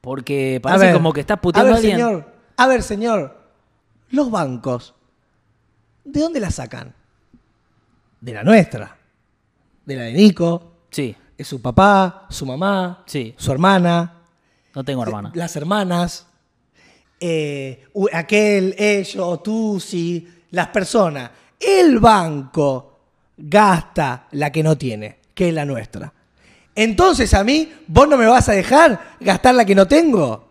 [0.00, 1.96] Porque parece ver, como que estás puteando a, ver, alguien.
[1.96, 3.38] señor, a ver, señor,
[4.10, 4.94] los bancos,
[6.04, 6.94] ¿de dónde la sacan?
[8.20, 8.96] De la nuestra.
[9.84, 13.32] De la de Nico, Sí, de su papá, su mamá, Sí.
[13.38, 14.12] su hermana,
[14.74, 15.30] no tengo hermana.
[15.34, 16.26] las hermanas,
[17.20, 21.30] eh, u- aquel, ellos, tú, sí, las personas.
[21.60, 22.98] El banco
[23.36, 26.12] gasta la que no tiene, que es la nuestra.
[26.74, 30.48] Entonces a mí, vos no me vas a dejar gastar la que no tengo.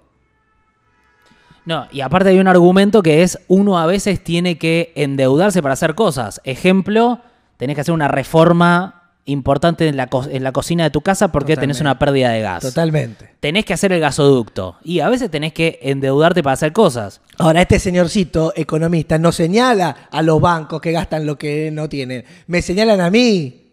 [1.66, 5.74] No, y aparte hay un argumento que es uno a veces tiene que endeudarse para
[5.74, 6.40] hacer cosas.
[6.46, 7.20] Ejemplo,
[7.58, 8.97] tenés que hacer una reforma
[9.28, 11.82] importante en la, co- en la cocina de tu casa porque tenés Totalmente.
[11.84, 12.62] una pérdida de gas.
[12.64, 13.30] Totalmente.
[13.40, 14.78] Tenés que hacer el gasoducto.
[14.84, 17.22] Y a veces tenés que endeudarte para hacer cosas.
[17.38, 22.26] Ahora, este señorcito economista no señala a los bancos que gastan lo que no tienen.
[22.48, 23.64] Me señalan a mí.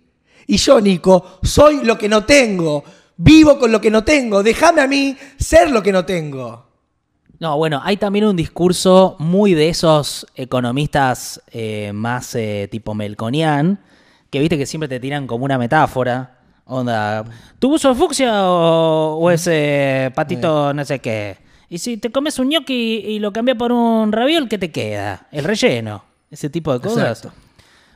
[0.47, 2.85] Y yo, Nico, soy lo que no tengo.
[3.17, 4.43] Vivo con lo que no tengo.
[4.43, 6.65] Déjame a mí ser lo que no tengo.
[7.41, 13.81] No, bueno, hay también un discurso muy de esos economistas eh, más eh, tipo Melconian,
[14.35, 16.39] que viste que siempre te tiran como una metáfora.
[16.65, 17.25] Onda,
[17.61, 21.37] ¿tu buzo de fucsia o, o ese patito no sé qué?
[21.69, 25.29] Y si te comes un gnocchi y lo cambias por un raviol, ¿qué te queda?
[25.31, 26.05] El relleno.
[26.33, 27.23] Ese tipo de cosas.
[27.23, 27.33] Exacto.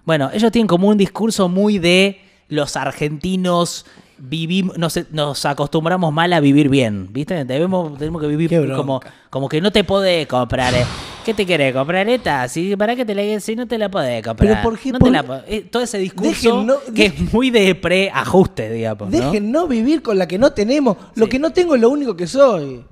[0.05, 3.85] Bueno, ellos tienen como un discurso muy de los argentinos
[4.19, 7.45] vivimos, nos, nos acostumbramos mal a vivir bien, ¿viste?
[7.45, 9.01] Debemos, tenemos que vivir como,
[9.31, 10.75] como que no te podés comprar.
[10.75, 10.85] eh.
[11.25, 12.49] ¿Qué te querés comprar esta?
[12.49, 14.49] Si, ¿Para qué te la, si no te la podés comprar?
[14.49, 14.93] Pero ¿por qué?
[14.93, 19.11] No te la eh, todo ese discurso no- que es muy de pre-ajuste, digamos.
[19.11, 19.19] ¿no?
[19.19, 20.97] Dejen no vivir con la que no tenemos.
[21.15, 21.31] Lo Sí.
[21.33, 22.83] que no tengo es lo único que soy.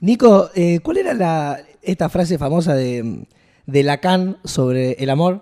[0.00, 3.26] Nico, eh, ¿cuál era la, esta frase famosa de,
[3.66, 5.40] de Lacan sobre el amor?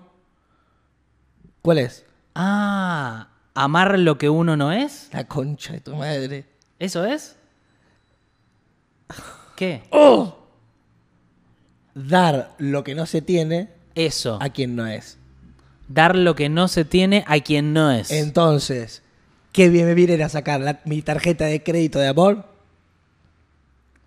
[1.62, 2.04] ¿Cuál es?
[2.36, 3.28] Ah,
[3.64, 5.08] amar lo que uno no es.
[5.12, 6.44] La concha de tu madre.
[6.78, 7.36] ¿Eso es?
[9.56, 9.82] ¿Qué?
[11.94, 14.38] Dar lo que no se tiene Eso.
[14.40, 15.18] a quien no es.
[15.88, 18.10] Dar lo que no se tiene a quien no es.
[18.10, 19.02] Entonces,
[19.52, 22.44] ¿qué bien me viene ir a sacar la- mi tarjeta de crédito de amor?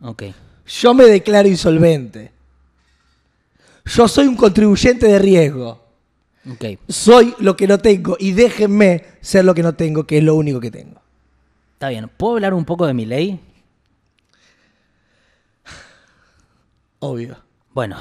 [0.02, 0.24] Ok.
[0.68, 2.32] Yo me declaro insolvente.
[3.86, 5.84] Yo soy un contribuyente de riesgo.
[6.50, 6.80] Ok.
[6.88, 10.36] Soy lo que no tengo y déjenme ser lo que no tengo, que es lo
[10.36, 11.02] único que tengo.
[11.74, 12.10] Está bien.
[12.16, 13.40] ¿Puedo hablar un poco de mi ley?
[17.00, 17.38] Obvio.
[17.74, 17.98] Bueno.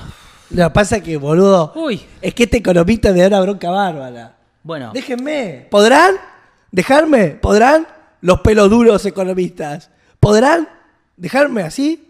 [0.50, 2.02] Lo que pasa es que, boludo, Uy.
[2.20, 4.36] es que este economista me da una bronca bárbara.
[4.62, 4.90] Bueno.
[4.92, 5.66] Déjenme.
[5.70, 6.16] ¿Podrán
[6.70, 7.28] dejarme?
[7.28, 7.86] ¿Podrán
[8.20, 9.90] los pelos duros economistas?
[10.18, 10.68] ¿Podrán
[11.16, 12.06] dejarme así?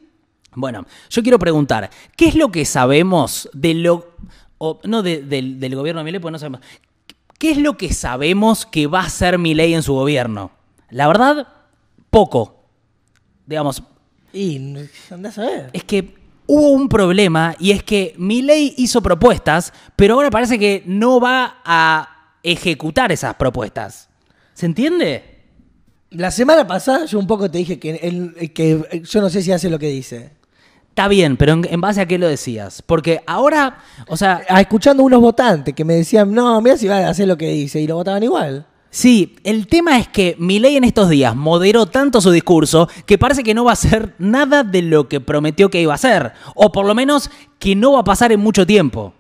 [0.54, 4.08] Bueno, yo quiero preguntar, ¿qué es lo que sabemos de lo...
[4.62, 6.60] o, no de- del, del gobierno de Milei, porque no sabemos.
[7.38, 10.50] ¿Qué es lo que sabemos que va a hacer Milei en su gobierno?
[10.90, 11.48] La verdad,
[12.10, 12.66] poco.
[13.46, 13.82] Digamos,
[14.34, 14.76] Y
[15.10, 15.70] andás a ver.
[15.72, 16.14] es que
[16.46, 21.60] hubo un problema y es que Milei hizo propuestas, pero ahora parece que no va
[21.64, 24.10] a ejecutar esas propuestas.
[24.52, 25.24] ¿Se entiende?
[26.10, 29.52] La semana pasada yo un poco te dije que, él- que yo no sé si
[29.52, 30.32] hace lo que dice.
[31.00, 32.82] Está bien, pero en, en base a qué lo decías?
[32.82, 36.98] Porque ahora, o sea, Ah, escuchando unos votantes que me decían, no, mira si va
[36.98, 38.66] a hacer lo que dice, y lo votaban igual.
[38.90, 43.42] Sí, el tema es que Milei en estos días moderó tanto su discurso que parece
[43.42, 46.32] que no va a hacer nada de lo que prometió que iba a hacer.
[46.54, 49.14] O por lo menos que no va a pasar en mucho tiempo.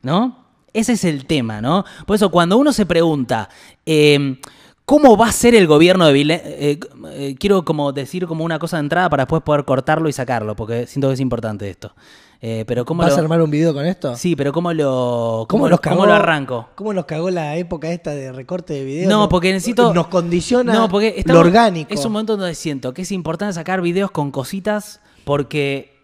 [0.00, 0.46] ¿No?
[0.72, 1.84] Ese es el tema, ¿no?
[2.06, 3.50] Por eso cuando uno se pregunta,
[3.84, 4.38] eh,
[4.86, 6.40] ¿cómo va a ser el gobierno de Milei?
[6.44, 10.12] Eh, eh, quiero como decir como una cosa de entrada para después poder cortarlo y
[10.14, 11.94] sacarlo, porque siento que es importante esto.
[12.40, 13.16] Eh, pero ¿cómo ¿Vas lo...
[13.16, 14.14] a armar un video con esto?
[14.14, 16.68] Sí, pero ¿cómo lo, cómo, cagó, cómo lo arranco?
[16.74, 19.08] ¿Cómo nos cagó la época esta de recorte de video?
[19.08, 19.92] No, porque necesito.
[19.92, 21.92] Nos condiciona No, porque lo estamos- orgánico.
[21.92, 25.96] Es un momento donde siento que es importante sacar videos con cositas porque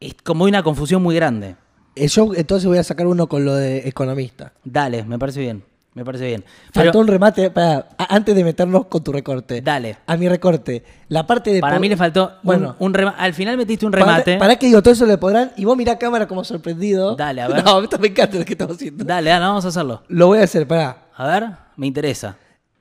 [0.00, 1.56] es como hay una confusión muy grande.
[1.96, 4.52] Eh, Yo entonces voy a sacar uno con lo de economista.
[4.64, 5.64] Dale, me parece bien.
[5.94, 6.42] Me parece bien.
[6.72, 9.60] Faltó un remate, para, antes de meternos con tu recorte.
[9.60, 9.98] Dale.
[10.06, 10.82] A mi recorte.
[11.08, 11.60] La parte de...
[11.60, 14.38] para mí le faltó Bueno, un, un rema- Al final metiste un remate.
[14.38, 15.52] para que digo, todo eso le podrán...
[15.58, 17.14] Y vos mirá a cámara como sorprendido.
[17.14, 17.62] Dale, a ver.
[17.62, 19.04] No, esto me encanta lo que estamos haciendo.
[19.04, 20.02] Dale, dale, vamos a hacerlo.
[20.08, 21.08] Lo voy a hacer, pará.
[21.14, 21.44] A ver,
[21.76, 22.38] me interesa.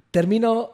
[0.10, 0.72] termino.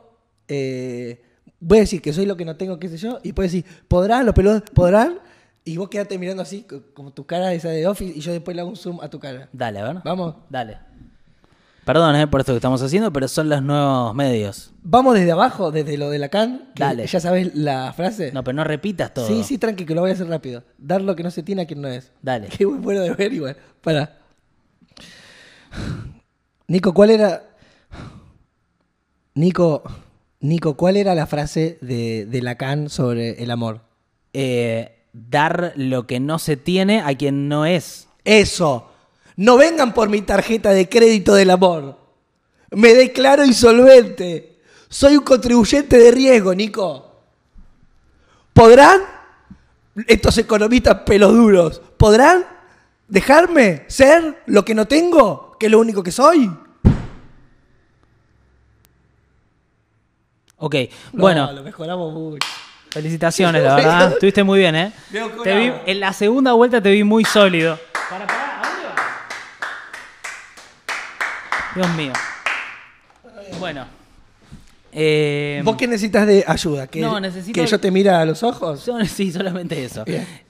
[0.48, 1.24] eh,
[1.60, 3.66] voy a decir que soy lo que no tengo, qué sé yo, y puedes decir,
[3.88, 4.62] ¿podrán los peludos?
[4.76, 5.18] ¿Podrán?
[5.66, 8.54] Y vos quedate mirando así, co- como tu cara esa de Office, y yo después
[8.56, 9.50] le hago un zoom a tu cara.
[9.52, 9.98] Dale, a ver.
[10.06, 10.36] Vamos.
[10.50, 10.78] Dale.
[11.88, 14.74] Perdón, eh, por esto que estamos haciendo, pero son los nuevos medios.
[14.84, 16.70] Vamos desde abajo, desde lo de Lacan.
[16.76, 17.08] que Dale.
[17.08, 18.34] ¿Ya sabes la frase?
[18.34, 19.26] No, pero no repitas todo.
[19.26, 20.66] Sí, sí, tranqui, que lo voy a hacer rápido.
[20.78, 22.12] Dar lo que no se tiene a quien no es.
[22.22, 22.50] Dale.
[22.50, 23.56] Qué muy bueno de ver igual.
[23.80, 24.18] Para.
[26.68, 27.44] Nico, ¿cuál era.
[29.36, 29.82] Nico,
[30.42, 33.80] Nico, ¿cuál era la frase de, de Lacan sobre el amor?
[34.34, 38.10] Eh, dar lo que no se tiene a quien no es.
[38.26, 38.87] Eso.
[39.38, 41.98] No vengan por mi tarjeta de crédito del amor.
[42.72, 44.60] Me declaro insolvente.
[44.90, 47.08] Soy un contribuyente de riesgo, Nico.
[48.54, 49.02] ¿Podrán,
[50.08, 52.46] estos economistas pelos duros, podrán
[53.08, 56.52] dejarme ser lo que no tengo, que es lo único que soy?
[60.60, 60.76] Ok,
[61.14, 61.52] bueno.
[61.52, 62.48] lo mejoramos mucho.
[62.90, 64.12] Felicitaciones, la verdad.
[64.14, 64.92] Estuviste muy bien, ¿eh?
[65.12, 65.44] Mejoramos.
[65.44, 67.80] Te vi, en la segunda vuelta te vi muy sólido.
[68.10, 68.96] Para, para, ¿a dónde vas?
[71.78, 72.14] Dios mío.
[73.60, 73.86] Bueno.
[74.92, 76.88] Eh, ¿Vos qué necesitas de ayuda?
[76.88, 78.90] ¿Que, No, necesito- ¿Que yo te mira a los ojos?
[79.14, 80.04] sí, solamente eso.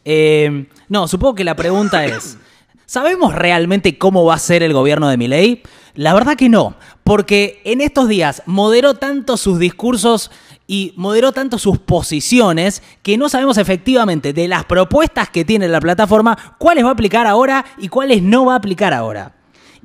[0.06, 2.38] Eh, no, supongo que la pregunta es:
[2.86, 5.64] ¿sabemos realmente cómo va a ser el gobierno de Milei?
[5.96, 10.32] La verdad que no, porque en estos días moderó tanto sus discursos
[10.68, 15.82] y moderó tanto sus posiciones que no sabemos efectivamente de las propuestas que tiene la
[15.82, 19.34] plataforma cuáles va a aplicar ahora y cuáles no va a aplicar ahora.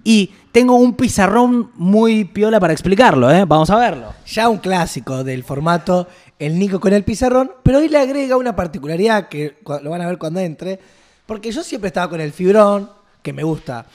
[0.04, 3.44] Y tengo un pizarrón muy piola para explicarlo, ¿eh?
[3.46, 4.12] Vamos a verlo.
[4.26, 6.06] Ya un clásico del formato,
[6.38, 10.06] el Nico con el pizarrón, pero hoy le agrega una particularidad que lo van a
[10.06, 10.78] ver cuando entre,
[11.26, 12.90] porque yo siempre estaba con el fibrón,
[13.22, 13.86] que me gusta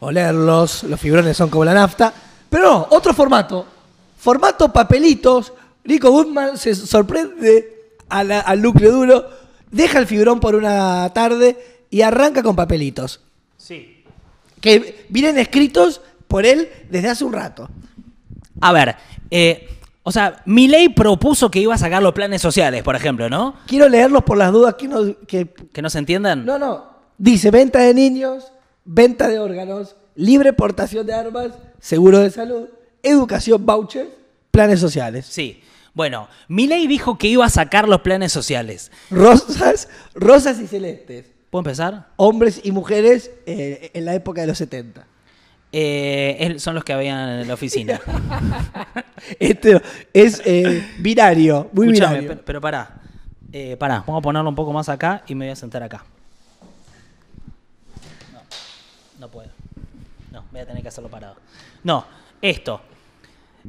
[0.00, 2.12] olerlos, los fibrones son como la nafta,
[2.50, 3.66] pero no, otro formato,
[4.18, 5.52] formato papelitos,
[5.84, 9.26] Nico Goodman se sorprende a la- al núcleo duro,
[9.70, 11.56] deja el fibrón por una tarde
[11.90, 13.20] y arranca con papelitos,
[13.56, 13.95] Sí.
[14.60, 17.68] Que vienen escritos por él desde hace un rato.
[18.60, 18.96] A ver,
[19.30, 19.68] eh,
[20.02, 23.56] o sea, Milei propuso que iba a sacar los planes sociales, por ejemplo, ¿no?
[23.66, 26.46] Quiero leerlos por las dudas que no, que Que no se entiendan.
[26.46, 26.96] No, no.
[27.18, 28.52] Dice venta de niños,
[28.84, 32.68] venta de órganos, libre portación de armas, seguro de salud,
[33.02, 34.08] educación voucher,
[34.50, 35.26] planes sociales.
[35.26, 35.62] Sí.
[35.94, 38.92] Bueno, Milei dijo que iba a sacar los planes sociales.
[39.10, 41.35] Rosas, rosas y celestes.
[41.56, 42.08] ¿Puedo empezar?
[42.16, 45.06] Hombres y mujeres eh, en la época de los 70.
[45.72, 47.98] Eh, son los que habían en la oficina.
[49.40, 49.80] Este
[50.12, 52.28] es eh, binario, muy Escuchame, binario.
[52.28, 53.00] pero, pero pará.
[53.50, 56.04] Eh, pará, vamos a ponerlo un poco más acá y me voy a sentar acá.
[58.34, 58.40] No,
[59.18, 59.48] no puedo.
[60.32, 61.36] No, voy a tener que hacerlo parado.
[61.82, 62.04] No,
[62.42, 62.82] esto.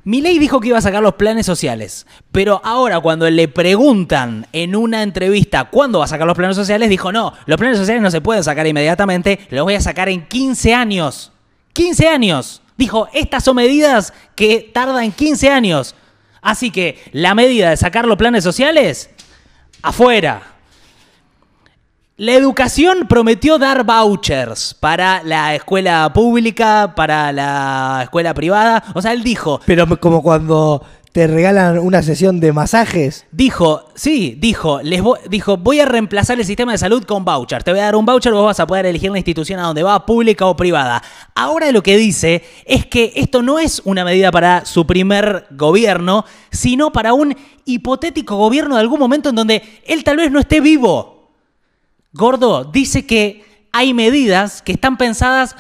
[0.04, 4.76] Milei dijo que iba a sacar los planes sociales, pero ahora cuando le preguntan en
[4.76, 8.12] una entrevista cuándo va a sacar los planes sociales, dijo no, los planes sociales no
[8.12, 11.32] se pueden sacar inmediatamente, los voy a sacar en 15 años.
[11.74, 12.62] 15 años.
[12.78, 15.96] Dijo, estas son medidas que tardan 15 años.
[16.42, 19.10] Así que la medida de sacar los planes sociales,
[19.82, 20.57] afuera.
[22.20, 28.84] La educación prometió dar vouchers para la escuela pública, para la escuela privada.
[28.96, 33.26] O sea, él dijo, Pero como cuando te regalan una sesión de masajes.
[33.32, 37.64] dijo, sí, dijo, les vo- dijo, voy a reemplazar el sistema de salud con vouchers.
[37.64, 39.84] Te voy a dar un voucher, vos vas a poder elegir la institución a donde
[39.84, 41.04] va, pública o privada.
[41.36, 46.26] Ahora lo que dice es que esto no es una medida para su primer gobierno,
[46.52, 50.62] sino para un hipotético gobierno de algún momento en donde él tal vez no esté
[50.62, 51.17] vivo.
[52.18, 55.56] Gordo dice que hay medidas que están pensadas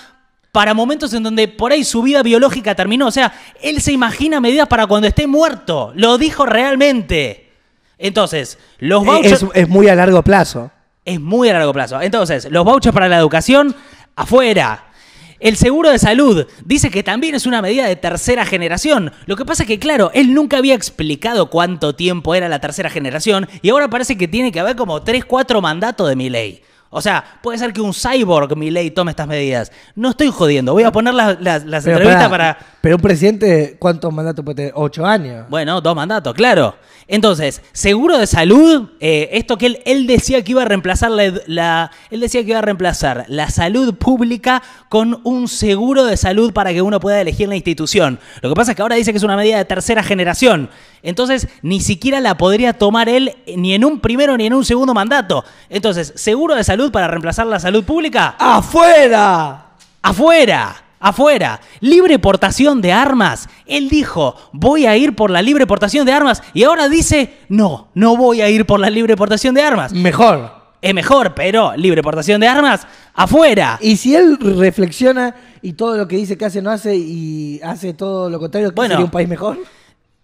[0.51, 3.08] para momentos en donde por ahí su vida biológica terminó.
[3.08, 3.32] O sea,
[3.62, 5.91] él se imagina medidas para cuando esté muerto.
[5.95, 7.51] Lo dijo realmente.
[7.99, 9.43] Entonces, los vouchers...
[9.43, 10.72] Es, es muy a largo plazo.
[11.05, 12.01] Es muy a largo plazo.
[12.01, 13.76] Entonces, los vouchers para la educación,
[14.16, 14.87] afuera.
[15.40, 19.12] El seguro de salud dice que también es una medida de tercera generación.
[19.26, 22.90] Lo que pasa es que, claro, él nunca había explicado cuánto tiempo era la tercera
[22.90, 26.62] generación y ahora parece que tiene que haber como 3, 4 mandatos de mi ley.
[26.90, 29.72] O sea, puede ser que un cyborg, mi ley, tome estas medidas.
[29.94, 30.72] No estoy jodiendo.
[30.72, 32.68] Voy a poner las, las- las Pero, entrevistas pará, para...
[32.80, 34.72] pero un presidente, ¿cuántos mandatos puede tener?
[34.74, 35.46] ¿Ocho años?
[35.50, 36.76] Bueno, dos mandatos, claro.
[37.10, 41.32] Entonces, seguro de salud, eh, esto que él, él decía que iba a reemplazar la,
[41.47, 46.51] la- él decía que iba a reemplazar la salud pública con un seguro de salud
[46.51, 48.20] para que uno pueda elegir la institución.
[48.41, 50.70] Lo que pasa es que ahora dice que es una medida de tercera generación.
[51.01, 54.93] Entonces, ni siquiera la podría tomar él ni en un primero ni en un segundo
[54.93, 55.45] mandato.
[55.70, 59.64] Entonces, seguro de salud para reemplazar la salud pública, ¡Afuera!
[60.01, 61.60] Afuera, afuera.
[61.80, 63.50] Libre portación de armas.
[63.66, 66.41] Él dijo, voy a ir por la libre portación de armas.
[66.54, 69.93] Y ahora dice, no, no voy a ir por la libre portación de armas.
[69.93, 70.56] Mejor.
[70.80, 72.86] Es mejor, pero libre portación de armas,
[73.16, 73.80] afuera.
[73.82, 77.95] Y si él reflexiona y todo lo que dice que hace no hace y hace
[77.95, 78.93] todo lo contrario, ¿qué Bueno.
[78.93, 79.58] sería un país mejor?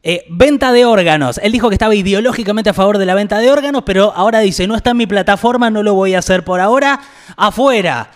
[0.04, 1.40] Eh, venta de órganos.
[1.42, 4.68] Él dijo que estaba ideológicamente a favor de la venta de órganos, pero ahora dice,
[4.68, 7.00] no está en mi plataforma, no lo voy a hacer por ahora.
[7.36, 8.12] Afuera.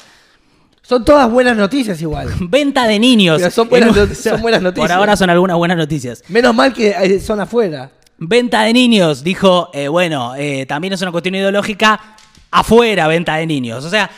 [0.87, 2.33] Son todas buenas noticias igual.
[2.39, 3.39] Venta de niños.
[3.39, 4.87] Pero son buenas son buenas noticias.
[4.87, 6.23] Por ahora son algunas buenas noticias.
[6.29, 7.91] Menos mal que eh, son afuera.
[8.17, 12.15] Venta de niños, dijo, eh, bueno, eh, también es una cuestión ideológica,
[12.49, 13.83] afuera venta de niños.
[13.83, 14.09] O sea,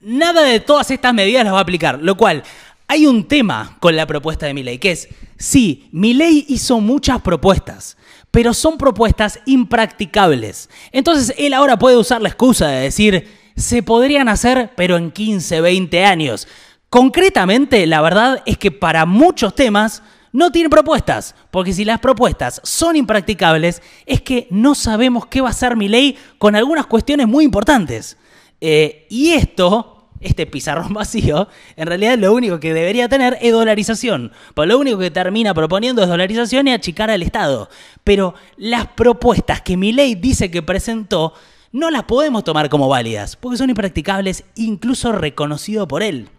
[0.00, 2.42] nada de todas estas medidas las va a aplicar, lo cual
[2.88, 5.08] hay un tema con la propuesta de Milei, que es,
[5.38, 7.96] sí, Milei hizo muchas propuestas,
[8.32, 10.70] pero son propuestas impracticables.
[10.90, 15.60] Entonces él ahora puede usar la excusa de decir, se podrían hacer, pero en 15,
[15.60, 16.46] 20 años.
[16.88, 20.02] Concretamente, la verdad es que para muchos temas
[20.32, 25.48] no tiene propuestas, porque si las propuestas son impracticables, es que no sabemos qué va
[25.48, 28.18] a hacer mi ley con algunas cuestiones muy importantes.
[28.60, 34.32] Eh, y esto, este pizarrón vacío, en realidad lo único que debería tener es dolarización.
[34.54, 37.70] Pues lo único que termina proponiendo es dolarización y achicar al Estado.
[38.04, 41.32] Pero las propuestas que mi ley dice que presentó,
[41.76, 46.30] no las podemos tomar como válidas, porque son impracticables, incluso reconocido por él.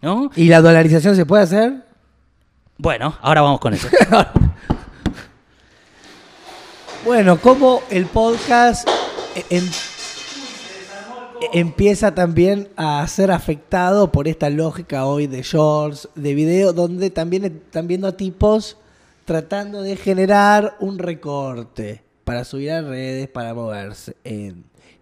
[0.00, 0.30] ¿No?
[0.36, 1.84] ¿Y la dolarización se puede hacer?
[2.76, 3.88] Bueno, ahora vamos con eso.
[7.04, 8.86] Bueno, como el podcast
[9.34, 9.70] eh, em-
[11.52, 17.44] empieza también a ser afectado por esta lógica hoy de shorts, de video, donde también
[17.44, 18.76] están viendo a tipos
[19.24, 24.14] tratando de generar un recorte para subir a redes, para moverse.
[24.22, 24.52] Eh,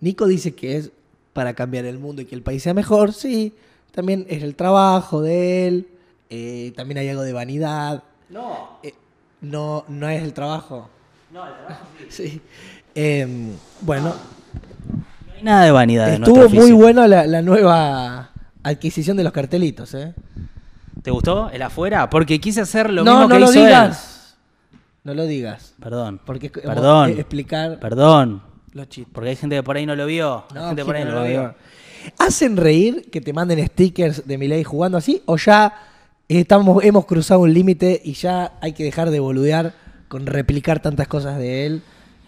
[0.00, 0.92] Nico dice que es
[1.32, 3.52] para cambiar el mundo y que el país sea mejor, sí,
[3.90, 5.88] también es el trabajo de él,
[6.30, 8.04] eh, también hay algo de vanidad.
[8.30, 8.94] No, Eh,
[9.40, 10.88] no, no es el trabajo.
[11.32, 12.40] no, el trabajo Sí.
[12.94, 13.50] Em,
[13.80, 14.14] bueno,
[15.26, 16.08] No hay nada de vanidad.
[16.14, 18.30] estuvo muy buena la, la nueva
[18.62, 20.14] adquisición de los cartelitos, ¿eh?
[21.02, 22.08] ¿Te gustó el afuera?
[22.08, 23.90] Porque quise hacer lo no, mismo no que lo hizo él.
[25.06, 25.74] No lo digas.
[25.80, 26.20] Perdón.
[26.26, 27.10] Porque es perdón.
[27.10, 28.42] explicar Perdón.
[28.72, 29.12] los chistes.
[29.14, 30.44] Porque hay gente que por ahí no lo vio.
[30.50, 31.40] Hay No, gente ¿quién por ahí no lo vio.
[31.40, 31.54] vio?
[32.18, 35.22] ¿Hacen reír que te manden stickers de Milei jugando así?
[35.26, 35.72] ¿O ya
[36.28, 39.74] estamos, hemos cruzado un límite y ya hay que dejar de boludear
[40.08, 41.82] con replicar tantas cosas de él.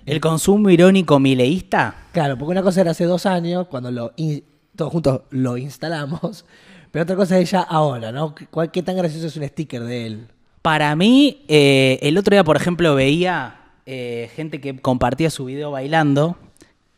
[0.07, 1.95] El consumo irónico mileísta.
[2.13, 4.45] Claro, porque una cosa era hace dos años, cuando lo in-
[4.77, 6.45] todos juntos lo instalamos,
[6.93, 8.35] pero otra cosa es ya ahora, ¿no?
[8.51, 10.29] ¿Cuál- ¿Qué tan gracioso es un sticker de él?
[10.63, 15.71] Para mí, eh, el otro día, por ejemplo, veía eh, gente que compartía su video
[15.71, 16.37] bailando,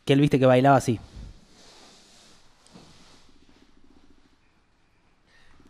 [0.05, 0.99] que él viste que bailaba así.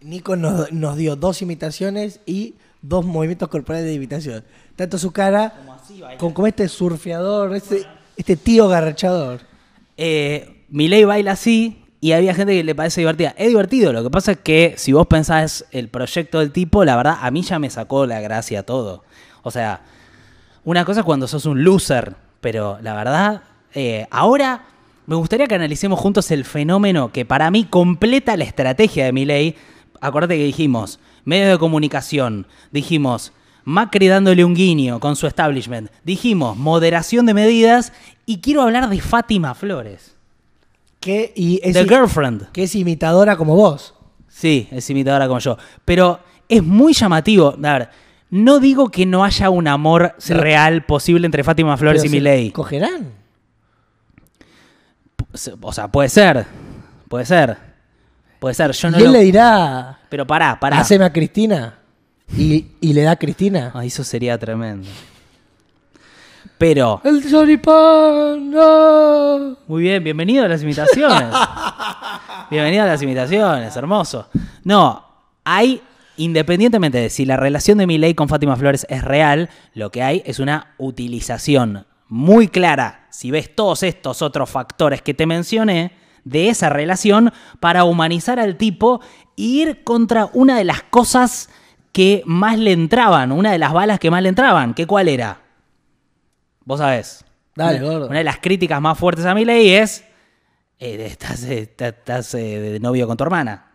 [0.02, 4.44] Nico nos, nos dio dos imitaciones y dos movimientos corporales de imitación.
[4.76, 5.54] Tanto su cara
[6.18, 7.86] con como este surfeador, este,
[8.18, 9.42] este tío garrachador.
[9.98, 13.36] Eh, Milei baila así y había gente que le parece divertida.
[13.38, 16.96] Es divertido, lo que pasa es que si vos pensás el proyecto del tipo, la
[16.96, 19.04] verdad, a mí ya me sacó la gracia todo.
[19.44, 19.82] O sea,
[20.64, 23.44] una cosa es cuando sos un loser, pero la verdad,
[23.76, 24.66] eh, ahora
[25.06, 29.56] me gustaría que analicemos juntos el fenómeno que para mí completa la estrategia de Milei.
[30.02, 33.32] Acordate que dijimos, medios de comunicación, dijimos,
[33.64, 37.94] Macri dándole un guiño con su establishment, dijimos, moderación de medidas,
[38.26, 40.16] y quiero hablar de Fátima Flores,
[41.02, 42.52] Que, y es, The Girlfriend.
[42.54, 43.94] que es imitadora como vos.
[44.30, 45.58] Sí, es imitadora como yo.
[45.84, 47.50] Pero es muy llamativo.
[47.62, 47.90] A ver,
[48.30, 50.34] no digo que no haya un amor Sí.
[50.34, 52.52] real posible entre Fátima Flores Pero y Milei.
[52.52, 53.12] ¿Cogerán?
[55.62, 56.46] O sea, puede ser.
[57.08, 57.58] Puede ser.
[58.40, 58.72] Puede ser.
[58.72, 60.80] Yo no y él lo- le dirá, Pero pará, pará.
[60.80, 61.80] haceme a Cristina.
[62.38, 63.72] Y, y le da a Cristina.
[63.74, 64.88] Ay, eso sería tremendo.
[66.62, 69.58] Pero, El choripán, no.
[69.66, 71.34] muy bien, bienvenido a las imitaciones.
[72.52, 74.28] bienvenido a las imitaciones, hermoso.
[74.64, 75.04] No,
[75.44, 75.82] hay,
[76.18, 80.22] independientemente de si la relación de Milei con Fátima Flores es real, lo que hay
[80.24, 85.94] es una utilización muy clara, si ves todos estos otros factores que te mencioné,
[86.26, 89.02] de esa relación para humanizar al tipo
[89.36, 91.50] e ir contra una de las cosas
[91.92, 95.41] que más le entraban, una de las balas que más le entraban, que cuál era?
[96.72, 97.26] Vos sabés.
[97.54, 98.08] Dale, una, gordo.
[98.08, 100.06] una de las críticas más fuertes a mi ley es,
[100.80, 103.74] eh, estás, eh, estás- estás, eh, de novio con tu hermana.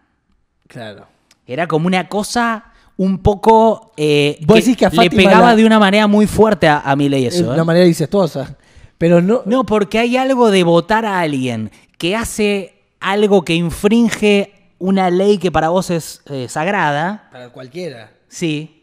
[0.66, 1.06] Claro.
[1.46, 3.92] Era como una cosa un poco...
[3.98, 6.96] eh, Vos decís que a le pegaba la- de una manera muy fuerte a, a
[6.96, 7.50] mi ley Es eso.
[7.52, 7.64] una ¿eh?
[7.66, 8.56] manera incestuosa.
[8.96, 9.42] Pero no.
[9.44, 15.36] No, porque hay algo de votar a alguien que hace algo que infringe una ley
[15.36, 17.28] que para vos es sagrada.
[17.30, 18.10] Para cualquiera.
[18.28, 18.75] Sí.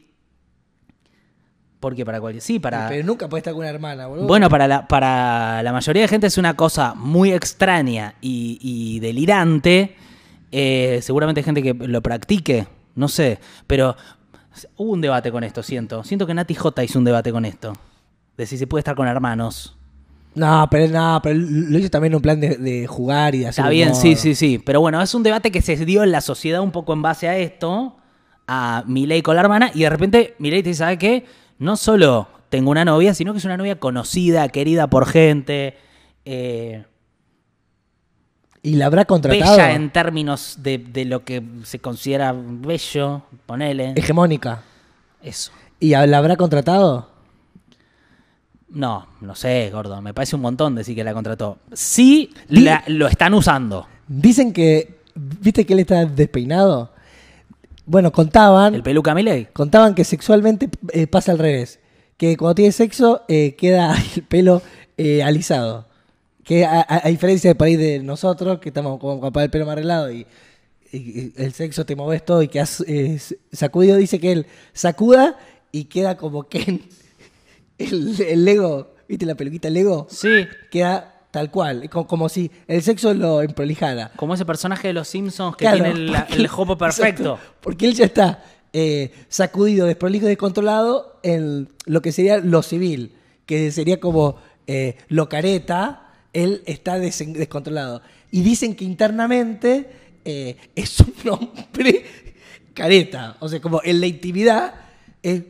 [1.84, 2.42] Porque para cualquier...
[2.42, 2.88] Sí, para...
[2.88, 4.26] Pero nunca puede estar con una hermana, boludo.
[4.26, 9.02] Bueno, para la, para la mayoría de gente es una cosa muy extraña y, y
[9.02, 9.94] delirante.
[10.50, 13.38] Eh, seguramente hay gente que lo practique, no sé.
[13.68, 13.98] Pero
[14.78, 16.06] hubo un debate con esto, siento.
[16.06, 17.74] Siento que Nati J hizo un debate con esto.
[18.38, 19.76] De si se puede estar con hermanos.
[20.36, 23.48] No, pero no, pero lo hizo también en un plan de, de jugar y de
[23.50, 23.66] hacer.
[23.66, 24.02] Está bien, humor.
[24.02, 24.58] sí, sí, sí.
[24.58, 27.28] Pero bueno, es un debate que se dio en la sociedad un poco en base
[27.28, 27.98] a esto,
[28.48, 31.43] a Milei con la hermana, y de repente Milei te dice, ¿sabe qué?
[31.64, 35.78] No solo tengo una novia, sino que es una novia conocida, querida por gente,
[36.26, 36.84] eh,
[38.62, 39.58] Y la habrá contratado.
[39.58, 43.94] bella en términos de, de lo que se considera bello, ponele.
[43.96, 44.62] Hegemónica.
[45.22, 45.52] Eso.
[45.80, 47.10] ¿Y la habrá contratado?
[48.70, 51.60] No, no sé, gordo, me parece un montón decir que la contrató.
[51.74, 53.88] Sí, Di- la- lo están usando.
[54.08, 55.02] Dicen que.
[55.16, 56.92] ¿Viste que él está despeinado?
[57.86, 58.76] Bueno, contaban.
[58.76, 59.48] El peluca Milei.
[59.52, 61.80] Contaban que sexualmente eh, pasa al revés.
[62.18, 64.62] Que cuando tiene sexo eh, queda el pelo
[64.98, 65.88] eh, alisado.
[66.44, 69.66] Que a, a- a diferencia de país de nosotros, que estamos como capaz el pelo
[69.66, 70.26] más arreglado y,
[70.92, 73.20] y- y el sexo te moves todo y que has eh,
[73.52, 75.38] sacudido, dice que él sacuda
[75.72, 76.82] y queda como que
[77.78, 80.08] el, el Lego, ¿viste la peluquita Lego?
[80.10, 84.12] Sí, Queda tal cual, como, si el sexo lo emprolijara.
[84.16, 87.24] como ese personaje de los Simpsons que Claro, tiene el, porque- el jopo perfecto.
[87.34, 92.62] Exacto, porque él ya está eh, sacudido, desprolijo y descontrolado en lo que sería lo
[92.62, 93.16] civil,
[93.48, 94.36] que sería como
[94.68, 98.04] eh, lo careta, él está descontrolado.
[98.30, 99.90] Y dicen que internamente
[100.26, 102.06] eh, es un hombre
[102.76, 104.76] careta, o sea, como en la intimidad
[105.24, 105.42] es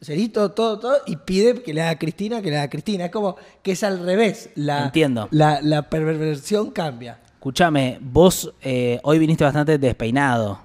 [0.00, 3.04] cerito, todo, todo, y pide que le haga a Cristina, que le haga a Cristina.
[3.06, 4.50] Es como que es al revés.
[4.54, 5.28] La, Entiendo.
[5.30, 7.18] La, la perversión cambia.
[7.34, 10.60] Escúchame, vos eh, hoy viniste bastante despeinado.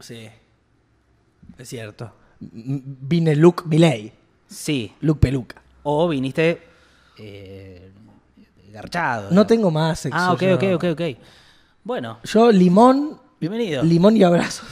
[0.00, 0.28] Sí.
[1.58, 2.12] Es cierto.
[2.40, 4.12] M- Vine look Miley.
[4.48, 4.92] Sí.
[5.00, 5.60] Look peluca.
[5.82, 6.60] O viniste
[7.18, 7.92] eh,
[8.72, 9.30] garchado.
[9.30, 10.18] No tengo más sexo.
[10.18, 10.54] Ah, ok, yo.
[10.56, 11.00] ok, ok, ok.
[11.84, 13.18] Bueno, Yo, limón.
[13.40, 13.82] bienvenido.
[13.82, 14.66] Limón y abrazos.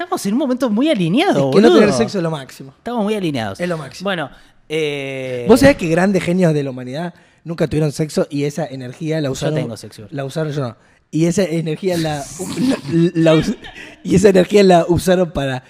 [0.00, 2.72] Estamos en un momento muy alineado, Es que no tener sexo es lo máximo.
[2.78, 3.60] Estamos muy alineados.
[3.60, 4.06] Es lo máximo.
[4.06, 4.30] Bueno,
[4.66, 7.12] eh, Vos sabés que grandes genios de la humanidad
[7.44, 9.56] nunca tuvieron sexo y esa energía la usaron.
[9.56, 10.06] tengo sexo.
[10.10, 10.76] La usaron yo no.
[11.10, 12.24] Y esa energía la,
[12.92, 13.54] la- la us-
[14.02, 15.64] y esa energía la usaron para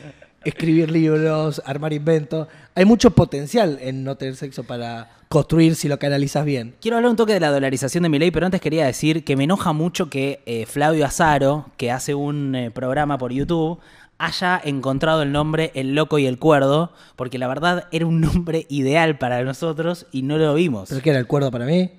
[0.44, 2.46] escribir libros, armar inventos.
[2.76, 6.74] Hay mucho potencial en no tener sexo para construir si lo canalizas bien.
[6.80, 9.36] Quiero hablar un toque de la dolarización de mi ley, pero antes quería decir que
[9.36, 13.78] me enoja mucho que eh, Flavio Azaro, que hace un eh, programa por YouTube,
[14.20, 18.66] haya encontrado el nombre El Loco y el Cuerdo, porque la verdad era un nombre
[18.68, 20.90] ideal para nosotros y no lo vimos.
[20.90, 21.90] ¿Pero qué era el cuerdo para mí?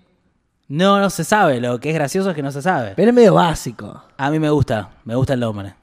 [0.67, 2.93] No, no se sabe, lo que es gracioso es que no se sabe.
[2.95, 4.03] Pero es medio básico.
[4.15, 5.73] A mí me gusta, me gusta el nombre.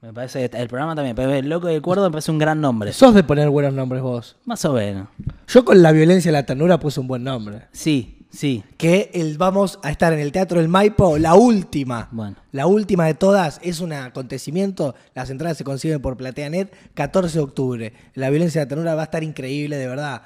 [0.00, 2.60] Me parece, el programa también, pero El Loco y el Cuerdo me parece un gran
[2.60, 2.92] nombre.
[2.92, 4.36] Sos de poner buenos nombres vos.
[4.44, 5.08] Más o menos.
[5.48, 7.62] Yo con la violencia y la ternura puse un buen nombre.
[7.72, 8.62] Sí, sí.
[8.76, 12.08] Que el, vamos a estar en el Teatro del Maipo, la última.
[12.12, 12.36] Bueno.
[12.52, 14.94] La última de todas es un acontecimiento.
[15.14, 17.92] Las entradas se consiguen por PlateaNet, 14 de octubre.
[18.14, 20.22] La violencia y la ternura va a estar increíble, de verdad.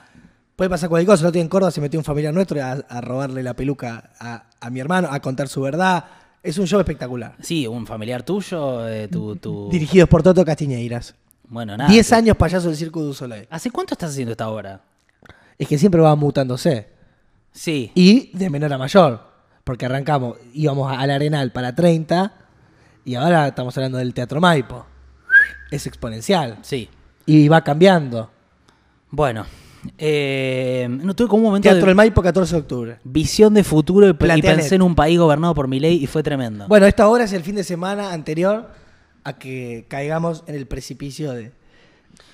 [0.56, 1.24] Puede pasar cualquier cosa.
[1.24, 4.44] Otro día en Córdoba se metió un familiar nuestro a, a robarle la peluca a,
[4.60, 6.04] a mi hermano, a contar su verdad.
[6.42, 7.36] Es un show espectacular.
[7.40, 9.70] Sí, un familiar tuyo, eh, tu, tu...
[9.70, 11.14] Dirigidos por Toto Castiñeiras.
[11.48, 11.90] Bueno, nada.
[11.90, 13.46] 10 años payaso del Circo du Soleil.
[13.48, 14.82] ¿Hace cuánto estás haciendo esta obra?
[15.58, 16.91] Es que siempre va mutándose.
[17.52, 17.90] Sí.
[17.94, 19.30] Y de menor a mayor.
[19.64, 22.32] Porque arrancamos, íbamos al Arenal para 30
[23.04, 24.84] y ahora estamos hablando del Teatro Maipo.
[25.70, 26.58] Es exponencial.
[26.62, 26.88] Sí.
[27.26, 28.30] Y va cambiando.
[29.10, 29.46] Bueno,
[29.98, 32.98] eh, no tuve como un momento Teatro de del Maipo, 14 de octubre.
[33.04, 36.22] visión de futuro y, y pensé en un país gobernado por mi ley y fue
[36.22, 36.66] tremendo.
[36.68, 38.70] Bueno, esta hora es el fin de semana anterior
[39.24, 41.52] a que caigamos en el precipicio de,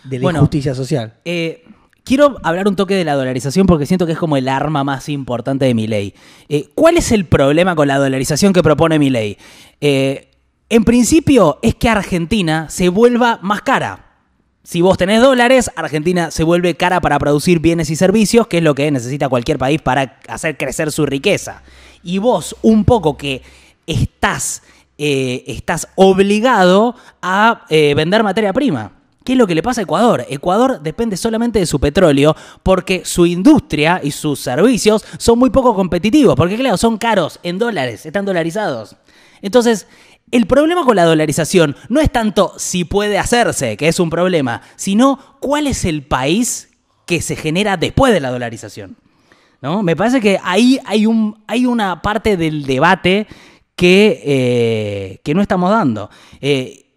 [0.05, 0.39] de la Bueno.
[0.39, 1.15] injusticia social.
[1.25, 1.65] Eh,
[2.09, 5.11] quiero hablar un toque de la dolarización porque siento que es como el arma más
[5.11, 6.15] importante de mi ley.
[6.49, 9.37] Eh, ¿Cuál es el problema con la dolarización que propone mi ley?
[9.83, 10.31] Eh,
[10.71, 14.07] en principio es que Argentina se vuelva más cara.
[14.63, 18.63] Si vos tenés dólares, Argentina se vuelve cara para producir bienes y servicios, que es
[18.63, 21.63] lo que necesita cualquier país para hacer crecer su riqueza.
[22.03, 23.43] Y vos, un poco que
[23.87, 24.63] estás,
[24.97, 28.98] eh, estás obligado a vender materia prima.
[29.29, 30.25] ¿Qué es lo que le pasa a Ecuador?
[30.31, 35.75] Ecuador depende solamente de su petróleo porque su industria y sus servicios son muy poco
[35.75, 36.35] competitivos.
[36.35, 38.97] Porque claro, son caros en dólares, están dolarizados.
[39.43, 39.87] Entonces,
[40.31, 44.63] el problema con la dolarización no es tanto si puede hacerse, que es un problema,
[44.77, 46.71] sino cuál es el país
[47.05, 48.97] que se genera después de la dolarización.
[49.61, 49.83] ¿No?
[49.83, 53.27] Me parece que ahí hay, un, hay una parte del debate
[53.77, 56.09] que, eh, no estamos dando.
[56.41, 56.88] Eh,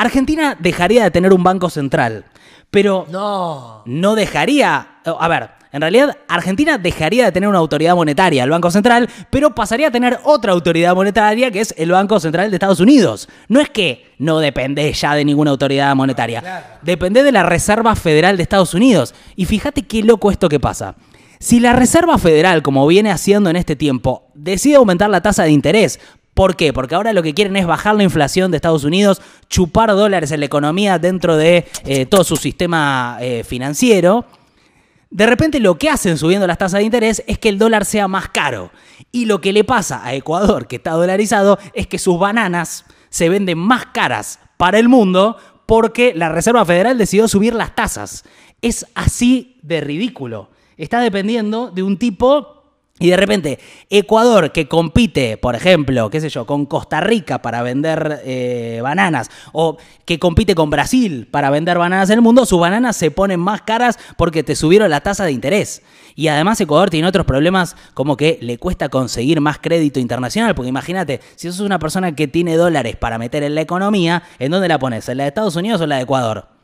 [0.00, 2.24] Argentina dejaría de tener un banco central,
[2.70, 3.82] pero No.
[3.86, 5.00] no dejaría.
[5.04, 9.54] A ver, en realidad, Argentina dejaría de tener una autoridad monetaria, el Banco Central, pero
[9.54, 13.28] pasaría a tener otra autoridad monetaria, que es el Banco Central de Estados Unidos.
[13.48, 18.36] No es que no depende ya de ninguna autoridad monetaria, depende de la Reserva Federal
[18.36, 19.14] de Estados Unidos.
[19.36, 20.94] Y fíjate qué loco esto que pasa.
[21.40, 25.52] Si la Reserva Federal, como viene haciendo en este tiempo, decide aumentar la tasa de
[25.52, 26.00] interés,
[26.38, 26.72] ¿Por qué?
[26.72, 30.38] Porque ahora lo que quieren es bajar la inflación de Estados Unidos, chupar dólares en
[30.38, 34.24] la economía dentro de eh, todo su sistema eh, financiero.
[35.10, 38.06] De repente lo que hacen subiendo las tasas de interés es que el dólar sea
[38.06, 38.70] más caro.
[39.10, 43.28] Y lo que le pasa a Ecuador, que está dolarizado, es que sus bananas se
[43.28, 48.22] venden más caras para el mundo porque la Reserva Federal decidió subir las tasas.
[48.62, 50.50] Es así de ridículo.
[50.76, 52.57] Está dependiendo de un tipo
[53.00, 53.58] y de repente,
[53.90, 59.30] Ecuador, que compite, por ejemplo, qué sé yo, con Costa Rica para vender eh, bananas,
[59.52, 63.38] o que compite con Brasil para vender bananas en el mundo, sus bananas se ponen
[63.38, 65.82] más caras porque te subieron la tasa de interés.
[66.16, 70.68] Y además Ecuador tiene otros problemas como que le cuesta conseguir más crédito internacional, porque
[70.68, 74.66] imagínate, si sos una persona que tiene dólares para meter en la economía, ¿en dónde
[74.66, 75.08] la pones?
[75.08, 76.57] ¿En la de Estados Unidos o en la de Ecuador?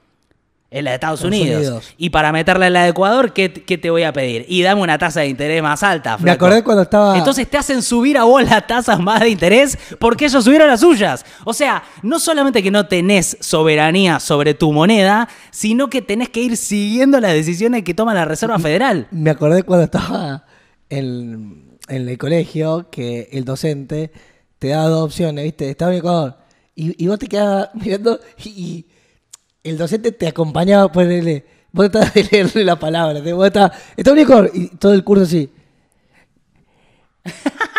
[0.75, 1.61] En la de Estados, Estados Unidos.
[1.61, 1.95] Unidos.
[1.97, 4.45] Y para meterla en la de Ecuador, ¿qué, qué te voy a pedir?
[4.49, 6.17] Y dame una tasa de interés más alta.
[6.17, 6.47] Me flaco.
[6.47, 7.17] acordé cuando estaba.
[7.17, 10.81] Entonces te hacen subir a vos las tasas más de interés porque ellos subieron las
[10.81, 11.25] suyas.
[11.45, 16.41] O sea, no solamente que no tenés soberanía sobre tu moneda, sino que tenés que
[16.41, 19.07] ir siguiendo las decisiones que toma la Reserva Federal.
[19.13, 20.45] Me acordé cuando estaba
[20.91, 24.11] en, en el colegio que el docente
[24.59, 25.71] te daba dos opciones, ¿viste?
[25.71, 26.37] Estaba en Ecuador.
[26.75, 28.87] Y, y vos te quedabas mirando y, y
[29.65, 31.45] el docente te acompañaba ponerle.
[31.73, 33.21] Vos tratabas de leerle la palabra.
[33.25, 33.33] ¿sí?
[33.33, 34.51] Vos estaba en Ecuador.
[34.55, 35.51] Y todo el curso así.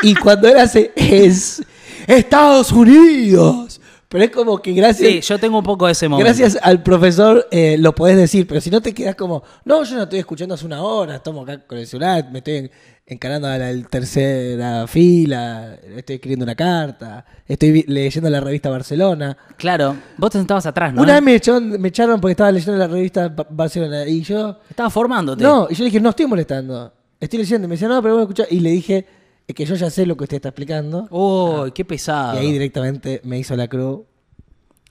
[0.02, 1.64] Y cuando él hace es
[2.08, 3.80] Estados Unidos.
[4.08, 5.10] Pero es como que gracias.
[5.12, 6.26] Sí, yo tengo un poco de ese momento.
[6.26, 9.96] Gracias al profesor eh, lo podés decir, pero si no te quedas como, no, yo
[9.96, 12.72] no estoy escuchando hace una hora, estamos acá con el celular, me estoy en-
[13.08, 19.38] encarando a la tercera fila, estoy escribiendo una carta, estoy leyendo la revista Barcelona.
[19.58, 21.02] Claro, vos te sentabas atrás, ¿no?
[21.04, 24.60] Una vez me echaron, me echaron porque estaba leyendo la revista Ba- Barcelona y yo,
[24.70, 25.44] Estabas formándote.
[25.44, 27.66] no, y yo le dije, no estoy molestando, estoy leyendo.
[27.66, 28.48] Y me decía, no, pero voy a escuchar.
[28.50, 29.06] Y le dije,
[29.48, 31.08] es que yo ya sé lo que usted está explicando.
[31.12, 32.36] Uy, qué pesado.
[32.42, 34.00] Y ahí directamente me hizo la cruz.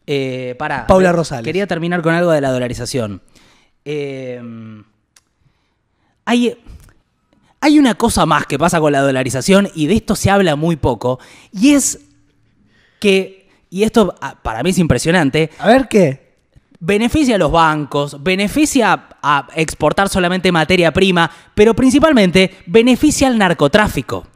[0.07, 0.87] Eh, pará.
[0.87, 1.45] Paula Rosales.
[1.45, 3.23] Quería terminar con algo de la dolarización.
[3.85, 4.41] Eh,
[6.27, 6.57] hay,
[7.65, 10.77] hay una cosa más que pasa con la dolarización y de esto se habla muy
[10.77, 11.19] poco.
[11.51, 11.99] Y es
[13.01, 16.35] que, y esto ah, para mí es impresionante, A ver qué.
[16.79, 24.27] beneficia a los bancos, beneficia a exportar solamente materia prima, pero principalmente beneficia al narcotráfico.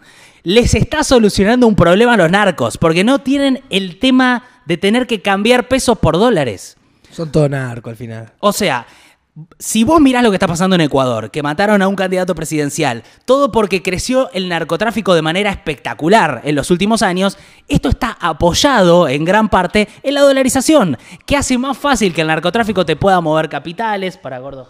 [0.43, 5.07] Les está solucionando un problema a los narcos, porque no tienen el tema de tener
[5.07, 6.79] que cambiar pesos por dólares.
[7.13, 8.33] Son todo narco al final.
[8.41, 8.87] O sea,
[9.59, 13.03] si vos mirás lo que está pasando en Ecuador, que mataron a un candidato presidencial,
[13.25, 19.09] todo porque creció el narcotráfico de manera espectacular en los últimos años, esto está apoyado
[19.09, 23.21] en gran parte en la dolarización, que hace más fácil que el narcotráfico te pueda
[23.21, 24.17] mover capitales.
[24.17, 24.69] Para gordo.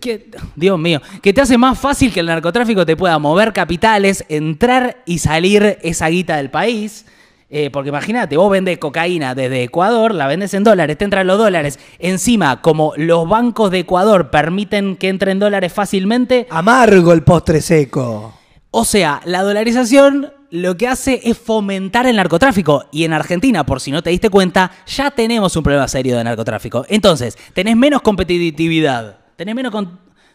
[0.00, 4.24] Que, Dios mío, que te hace más fácil que el narcotráfico te pueda mover capitales,
[4.28, 7.06] entrar y salir esa guita del país.
[7.50, 11.38] Eh, porque imagínate, vos vendés cocaína desde Ecuador, la vendes en dólares, te entran los
[11.38, 11.78] dólares.
[11.98, 18.34] Encima, como los bancos de Ecuador permiten que entren dólares fácilmente, Amargo el postre seco.
[18.70, 22.84] o sea, la dolarización lo que hace es fomentar el narcotráfico.
[22.92, 26.22] Y en Argentina, por si no te diste cuenta, ya tenemos un problema serio de
[26.22, 26.86] narcotráfico.
[26.88, 29.72] Entonces, tenés menos competitividad, tenés menos,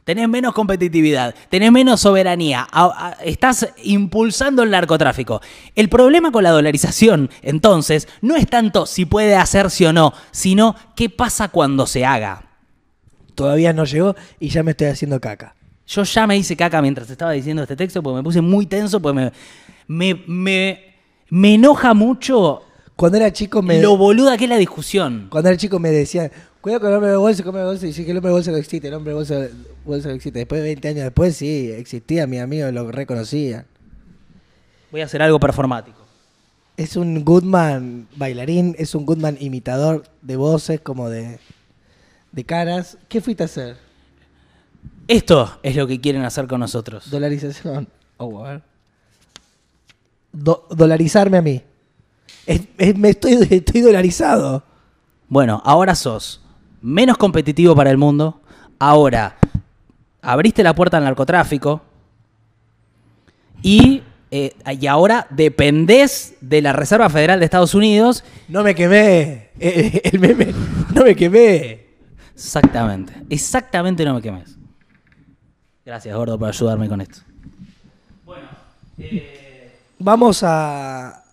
[0.09, 5.39] tenés menos competitividad, tenés menos soberanía, a- a- estás impulsando el narcotráfico.
[5.75, 10.75] El problema con la dolarización, entonces, no es tanto si puede hacerse o no, sino
[10.95, 12.41] qué pasa cuando se haga.
[13.35, 15.53] Todavía no llegó y ya me estoy haciendo caca.
[15.85, 18.99] Yo ya me hice caca mientras estaba diciendo este texto porque me puse muy tenso,
[18.99, 19.31] porque me,
[19.87, 20.95] me, me,
[21.29, 22.63] me enoja mucho
[22.99, 25.27] Cuando era chico me, lo boluda que es la discusión.
[25.29, 26.29] cuando era chico me decían,
[26.59, 28.51] cuidado con el hombre de bolsa, come bolsa, y dije que el hombre de bolsa
[28.51, 29.47] no existe, el hombre de bolsa,
[29.85, 30.39] bolsa no existe.
[30.39, 33.65] Después de 20 años después sí, existía, mi amigo lo reconocía.
[34.91, 35.97] Voy a hacer algo performático.
[36.75, 41.39] Es un Goodman bailarín, es un Goodman imitador de voces como de,
[42.33, 42.97] de caras.
[43.07, 43.77] ¿Qué fuiste a hacer?
[45.07, 47.09] Esto es lo que quieren hacer con nosotros.
[47.09, 47.87] Dolarización.
[48.17, 48.61] Oh, a ver.
[50.33, 51.63] Do- dolarizarme a mí.
[52.45, 54.63] Es- es- me estoy, estoy dolarizado.
[55.27, 56.41] Bueno, ahora sos
[56.81, 58.41] menos competitivo para el mundo.
[58.79, 59.37] Ahora
[60.21, 61.81] abriste la puerta al narcotráfico.
[63.61, 68.23] Y, eh, y ahora dependés de la Reserva Federal de Estados Unidos.
[68.47, 69.49] No me quemé.
[69.59, 70.53] Eh, El meme.
[70.95, 71.87] No me quemé.
[72.33, 73.13] Exactamente.
[73.29, 74.57] Exactamente no me quemes.
[75.85, 77.19] Gracias, gordo, por ayudarme con esto.
[79.97, 81.23] Vamos a,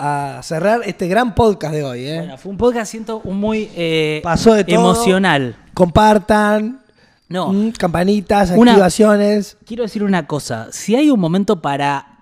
[0.00, 2.06] a cerrar este gran podcast de hoy.
[2.06, 2.16] ¿eh?
[2.18, 4.74] Bueno, fue un podcast, siento, muy eh, Pasó de todo.
[4.76, 5.56] emocional.
[5.74, 6.80] Compartan.
[7.28, 7.52] No.
[7.52, 9.56] mm, campanitas, Una- activaciones.
[9.66, 10.68] Quiero decir una cosa.
[10.72, 12.18] Si hay un momento para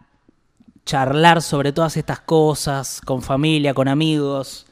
[0.85, 4.67] charlar sobre todas estas cosas, con familia, con amigos,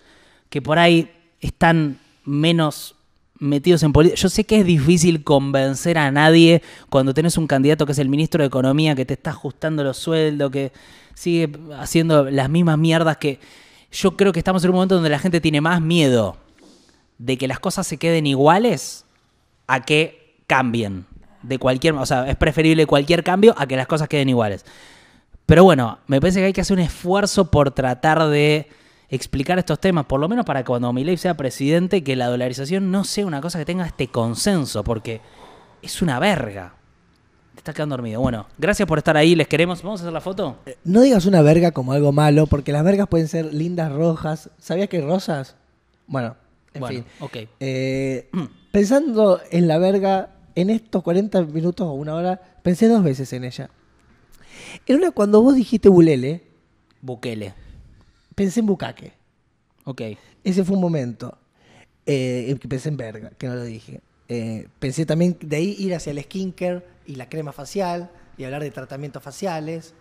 [0.50, 2.95] que por ahí están menos
[3.38, 4.20] metidos en política.
[4.20, 8.08] Yo sé que es difícil convencer a nadie cuando tenés un candidato que es el
[8.08, 10.72] ministro de Economía, que te está ajustando los sueldos, que
[11.14, 13.38] sigue haciendo las mismas mierdas que...
[13.92, 16.36] Yo creo que estamos en un momento donde la gente tiene más miedo
[17.18, 19.04] de que las cosas se queden iguales
[19.66, 21.06] a que cambien.
[21.42, 24.64] De cualquier, o sea, es preferible cualquier cambio a que las cosas queden iguales.
[25.46, 28.68] Pero bueno, me parece que hay que hacer un esfuerzo por tratar de
[29.08, 32.90] explicar estos temas, por lo menos para que cuando Milei sea presidente, que la dolarización
[32.90, 35.20] no sea una cosa que tenga este consenso, porque
[35.82, 36.74] es una verga.
[37.54, 38.20] Te estás quedando dormido.
[38.20, 39.82] Bueno, gracias por estar ahí, les queremos.
[39.82, 40.56] ¿Vamos a hacer la foto?
[40.84, 44.50] No digas una verga como algo malo, porque las vergas pueden ser lindas rojas.
[44.58, 45.56] ¿Sabías que hay rosas?
[46.06, 46.36] Bueno,
[46.74, 47.04] en bueno, fin.
[47.20, 47.36] ok.
[47.60, 48.30] Eh,
[48.72, 53.44] pensando en la verga, en estos 40 minutos o una hora, pensé dos veces en
[53.44, 53.70] ella.
[54.86, 56.44] En una, cuando vos dijiste bulele,
[57.00, 57.54] Bukele.
[58.36, 59.12] Pensé en bucaque.
[59.84, 60.02] Ok.
[60.44, 61.36] Ese fue un momento.
[62.04, 64.00] Eh, pensé en verga, que no lo dije.
[64.28, 68.62] Eh, pensé también de ahí ir hacia el skincare y la crema facial y hablar
[68.62, 69.94] de tratamientos faciales.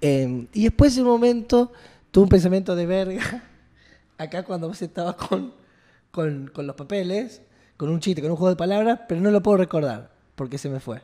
[0.00, 1.72] Eh, y después de un momento
[2.10, 3.44] tuve un pensamiento de verga.
[4.18, 5.54] Acá cuando vos estabas con,
[6.10, 7.42] con, con los papeles,
[7.76, 10.68] con un chiste, con un juego de palabras, pero no lo puedo recordar porque se
[10.68, 11.02] me fue.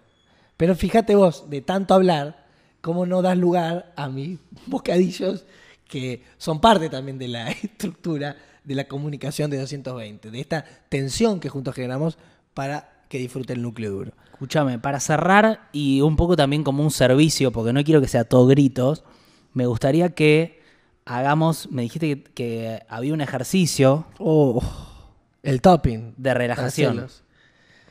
[0.57, 2.47] Pero fíjate vos, de tanto hablar,
[2.81, 5.45] cómo no das lugar a mis bocadillos
[5.91, 11.41] que son parte también de la estructura de la comunicación de 220, de esta tensión
[11.41, 12.17] que juntos generamos
[12.55, 14.13] para que disfrute el núcleo duro.
[14.33, 18.25] Escúchame, para cerrar y un poco también como un servicio, porque no quiero que sea
[18.25, 19.05] todo gritos,
[19.53, 20.61] me gustaría que
[21.05, 24.63] hagamos, me dijiste que, que había un ejercicio Oh,
[25.43, 26.15] el topping.
[26.17, 27.07] de relajación.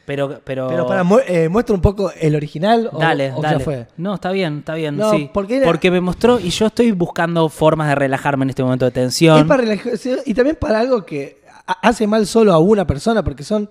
[0.10, 3.52] Pero, pero, Pero para, mu- eh, muestra un poco el original o, Dale, o ya
[3.52, 3.64] dale.
[3.64, 3.88] fue.
[3.98, 5.30] No, está bien, está bien, No, sí.
[5.32, 8.86] porque era- Porque me mostró y yo estoy buscando formas de relajarme en este momento
[8.86, 9.38] de tensión.
[9.38, 13.24] Es para relajarse y también para algo que ha- hace mal solo a una persona,
[13.24, 13.70] porque son.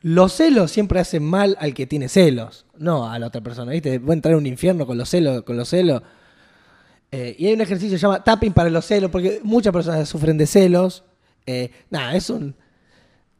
[0.00, 4.00] Los celos siempre hacen mal al que tiene celos, no a la otra persona, ¿viste?
[4.00, 6.00] Puede entrar en un infierno con los celos, con los celos.
[7.12, 10.08] Eh, y hay un ejercicio que se llama tapping para los celos, porque muchas personas
[10.08, 11.04] sufren de celos.
[11.46, 12.54] Eh, nada, es un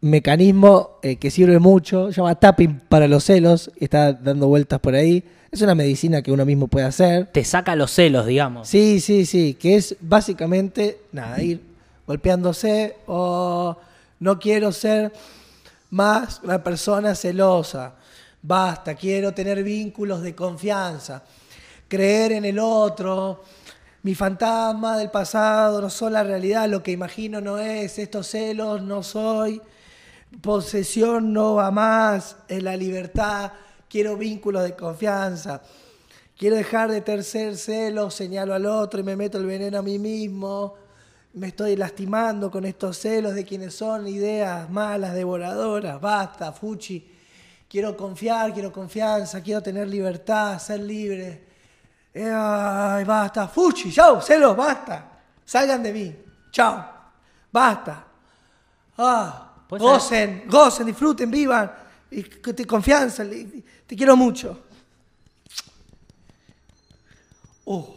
[0.04, 4.94] mecanismo eh, que sirve mucho, se llama tapping para los celos, está dando vueltas por
[4.94, 5.24] ahí.
[5.50, 7.26] Es una medicina que uno mismo puede hacer.
[7.32, 8.68] Te saca los celos, digamos.
[8.68, 11.62] Sí, sí, sí, que es básicamente, nada, ir
[12.06, 13.76] golpeándose o
[14.20, 15.12] no quiero ser
[15.90, 17.94] más una persona celosa.
[18.42, 21.22] Basta, quiero tener vínculos de confianza,
[21.88, 23.42] creer en el otro.
[24.02, 28.82] Mi fantasma del pasado no son la realidad, lo que imagino no es, estos celos
[28.82, 29.62] no soy,
[30.40, 33.52] posesión no va más, es la libertad,
[33.88, 35.62] quiero vínculos de confianza.
[36.36, 39.98] Quiero dejar de tercer celo, señalo al otro y me meto el veneno a mí
[39.98, 40.74] mismo.
[41.34, 46.00] Me estoy lastimando con estos celos de quienes son ideas malas, devoradoras.
[46.00, 47.12] Basta, Fuchi.
[47.68, 51.44] Quiero confiar, quiero confianza, quiero tener libertad, ser libre.
[52.12, 53.48] Eh, Ay, basta.
[53.48, 55.10] Fuchi, chao, celos, basta.
[55.44, 56.16] Salgan de mí.
[56.50, 56.84] Chao.
[57.50, 58.04] Basta.
[58.98, 61.70] Ah, Gocen, gocen, disfruten, vivan.
[62.10, 64.60] Y te confianza, te quiero mucho.
[67.64, 67.94] Oh.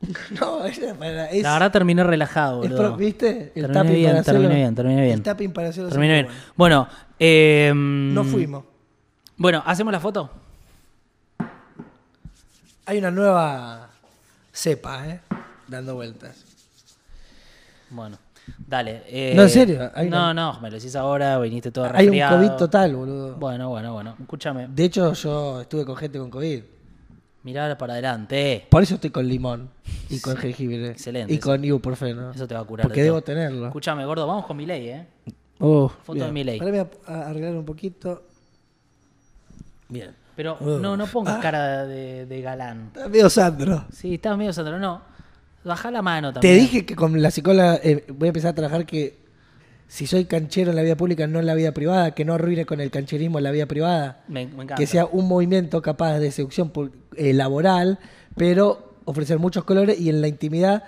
[0.40, 2.88] No, es, La verdad terminé relajado, es boludo.
[2.88, 3.52] pro- ¿viste?
[3.54, 5.14] El Terminé tapping bien, para terminé bien, terminé bien.
[5.14, 6.28] El tapping para hacerlo Terminé bien.
[6.56, 6.88] Bueno,
[7.18, 8.14] eh, bueno.
[8.14, 8.64] No fuimos.
[9.36, 10.30] Bueno, ¿hacemos la foto?
[12.86, 13.90] Hay una nueva
[14.52, 15.20] cepa, ¿eh?
[15.68, 16.44] Dando vueltas.
[17.90, 18.18] Bueno,
[18.58, 19.02] dale.
[19.06, 21.90] eh, No, en serio, hay no, una- no, me lo decís ahora, viniste todo Hay
[21.90, 22.36] un resfriado.
[22.38, 23.36] COVID total, boludo.
[23.36, 24.16] Bueno, bueno, bueno.
[24.20, 26.62] Escúchame, De hecho, yo estuve con gente con COVID.
[27.42, 28.52] mirá para adelante.
[28.52, 28.66] eh.
[28.68, 29.70] Por eso estoy con limón
[30.10, 30.90] y con jengibre.
[30.90, 32.32] Excelente, Y con ibuprofeno.
[32.32, 32.84] Eso te va a curar.
[32.86, 33.66] Porque de debo tenerlo.
[33.66, 35.06] Escúchame, gordo, vamos con mi ley, ¿eh?
[35.58, 36.26] Oh, Foto bien.
[36.26, 36.58] de Milei.
[36.60, 38.22] Ahora voy a arreglar un poquito.
[39.88, 40.14] Bien.
[40.36, 41.40] Pero no, no pongas Ah.
[41.40, 42.90] cara de, de galán.
[42.94, 43.84] Está medio Sandro.
[43.92, 45.02] Sí, estás medio Sandro, no.
[45.64, 46.58] Baja la mano Te también.
[46.58, 49.18] dije que con la psicóloga eh, voy a empezar a trabajar que
[49.88, 52.64] si soy canchero en la vida pública, no en la vida privada, que no arruine
[52.64, 54.22] con el cancherismo en la vida privada.
[54.28, 54.76] Me, me encanta.
[54.76, 56.72] Que sea un movimiento capaz de seducción
[57.16, 57.98] eh, laboral,
[58.36, 60.84] pero ofrecer muchos colores y en la intimidad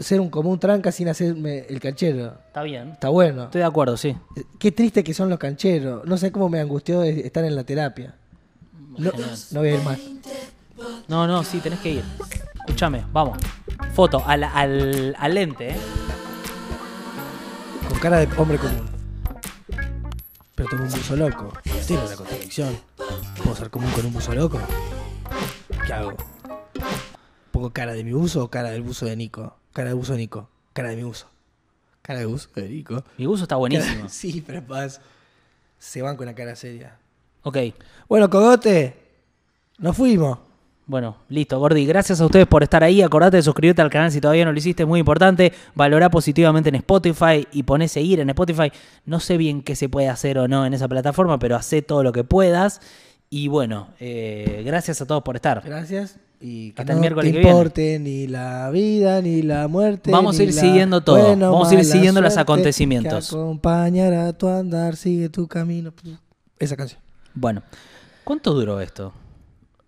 [0.00, 2.38] ser un común tranca sin hacerme el canchero.
[2.46, 2.92] Está bien.
[2.92, 3.44] Está bueno.
[3.44, 4.16] Estoy de acuerdo, sí.
[4.58, 6.04] Qué triste que son los cancheros.
[6.06, 8.14] No sé cómo me angustió de estar en la terapia.
[8.98, 9.12] No,
[9.52, 9.98] no voy a ir más.
[11.08, 12.04] No, no, sí, tenés que ir.
[12.60, 13.38] Escúchame, vamos.
[13.94, 15.76] Foto, al, al, al lente, ¿eh?
[17.88, 18.86] Con cara de hombre común.
[20.54, 21.52] Pero tengo un buzo loco.
[21.86, 22.78] Tiene una contradicción.
[23.42, 24.58] ¿Puedo ser común con un buzo loco?
[25.86, 26.14] ¿Qué hago?
[27.50, 29.56] ¿Pongo cara de mi buzo o cara del buzo de Nico?
[29.72, 30.48] Cara del buzo de Nico.
[30.72, 31.26] Cara de mi buzo.
[32.02, 33.04] Cara de buzo de Nico.
[33.18, 33.96] Mi buzo está buenísimo.
[33.96, 35.00] Cara- Sí, pero paz.
[35.78, 36.96] Se van con una cara seria.
[37.42, 37.58] Ok.
[38.08, 38.96] Bueno, Cogote.
[39.78, 40.38] Nos fuimos.
[40.86, 41.86] Bueno, listo, Gordi.
[41.86, 43.00] Gracias a ustedes por estar ahí.
[43.00, 45.52] Acordate de suscribirte al canal si todavía no lo hiciste, es muy importante.
[45.74, 48.70] Valorá positivamente en Spotify y poné seguir en Spotify.
[49.06, 52.02] No sé bien qué se puede hacer o no en esa plataforma, pero hacé todo
[52.02, 52.82] lo que puedas.
[53.30, 55.62] Y bueno, eh, gracias a todos por estar.
[55.64, 56.18] Gracias.
[56.38, 57.50] Y que Hasta el miércoles te que viene.
[57.50, 60.10] importe ni la vida ni la muerte.
[60.10, 61.34] Vamos a ir siguiendo todo.
[61.34, 63.32] Vamos a ir siguiendo los acontecimientos.
[63.32, 65.94] Acompañará tu andar, sigue tu camino.
[66.58, 67.00] Esa canción.
[67.32, 67.62] Bueno,
[68.22, 69.14] ¿cuánto duró esto?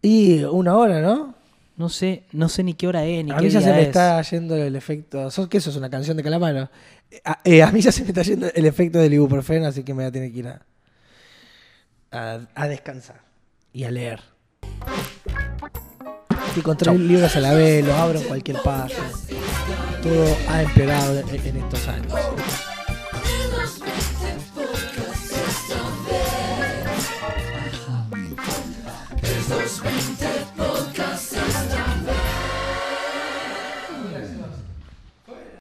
[0.08, 1.34] Y una hora, ¿no?
[1.76, 3.74] No sé, no sé ni qué hora es, ni A qué mí ya día se
[3.74, 3.86] me es.
[3.88, 5.28] está yendo el efecto.
[5.32, 6.70] ¿Sos que eso es una canción de Calamaro?
[7.10, 9.82] Eh, A, eh, a mí ya se me está yendo el efecto del ibuprofeno, así
[9.82, 10.62] que me voy a tener que ir a,
[12.12, 13.20] a, a descansar
[13.72, 14.20] y a leer.
[16.54, 18.94] Y con tres libros a la vez, los abro en cualquier paso.
[20.04, 22.12] Todo ha empeorado en, en estos años.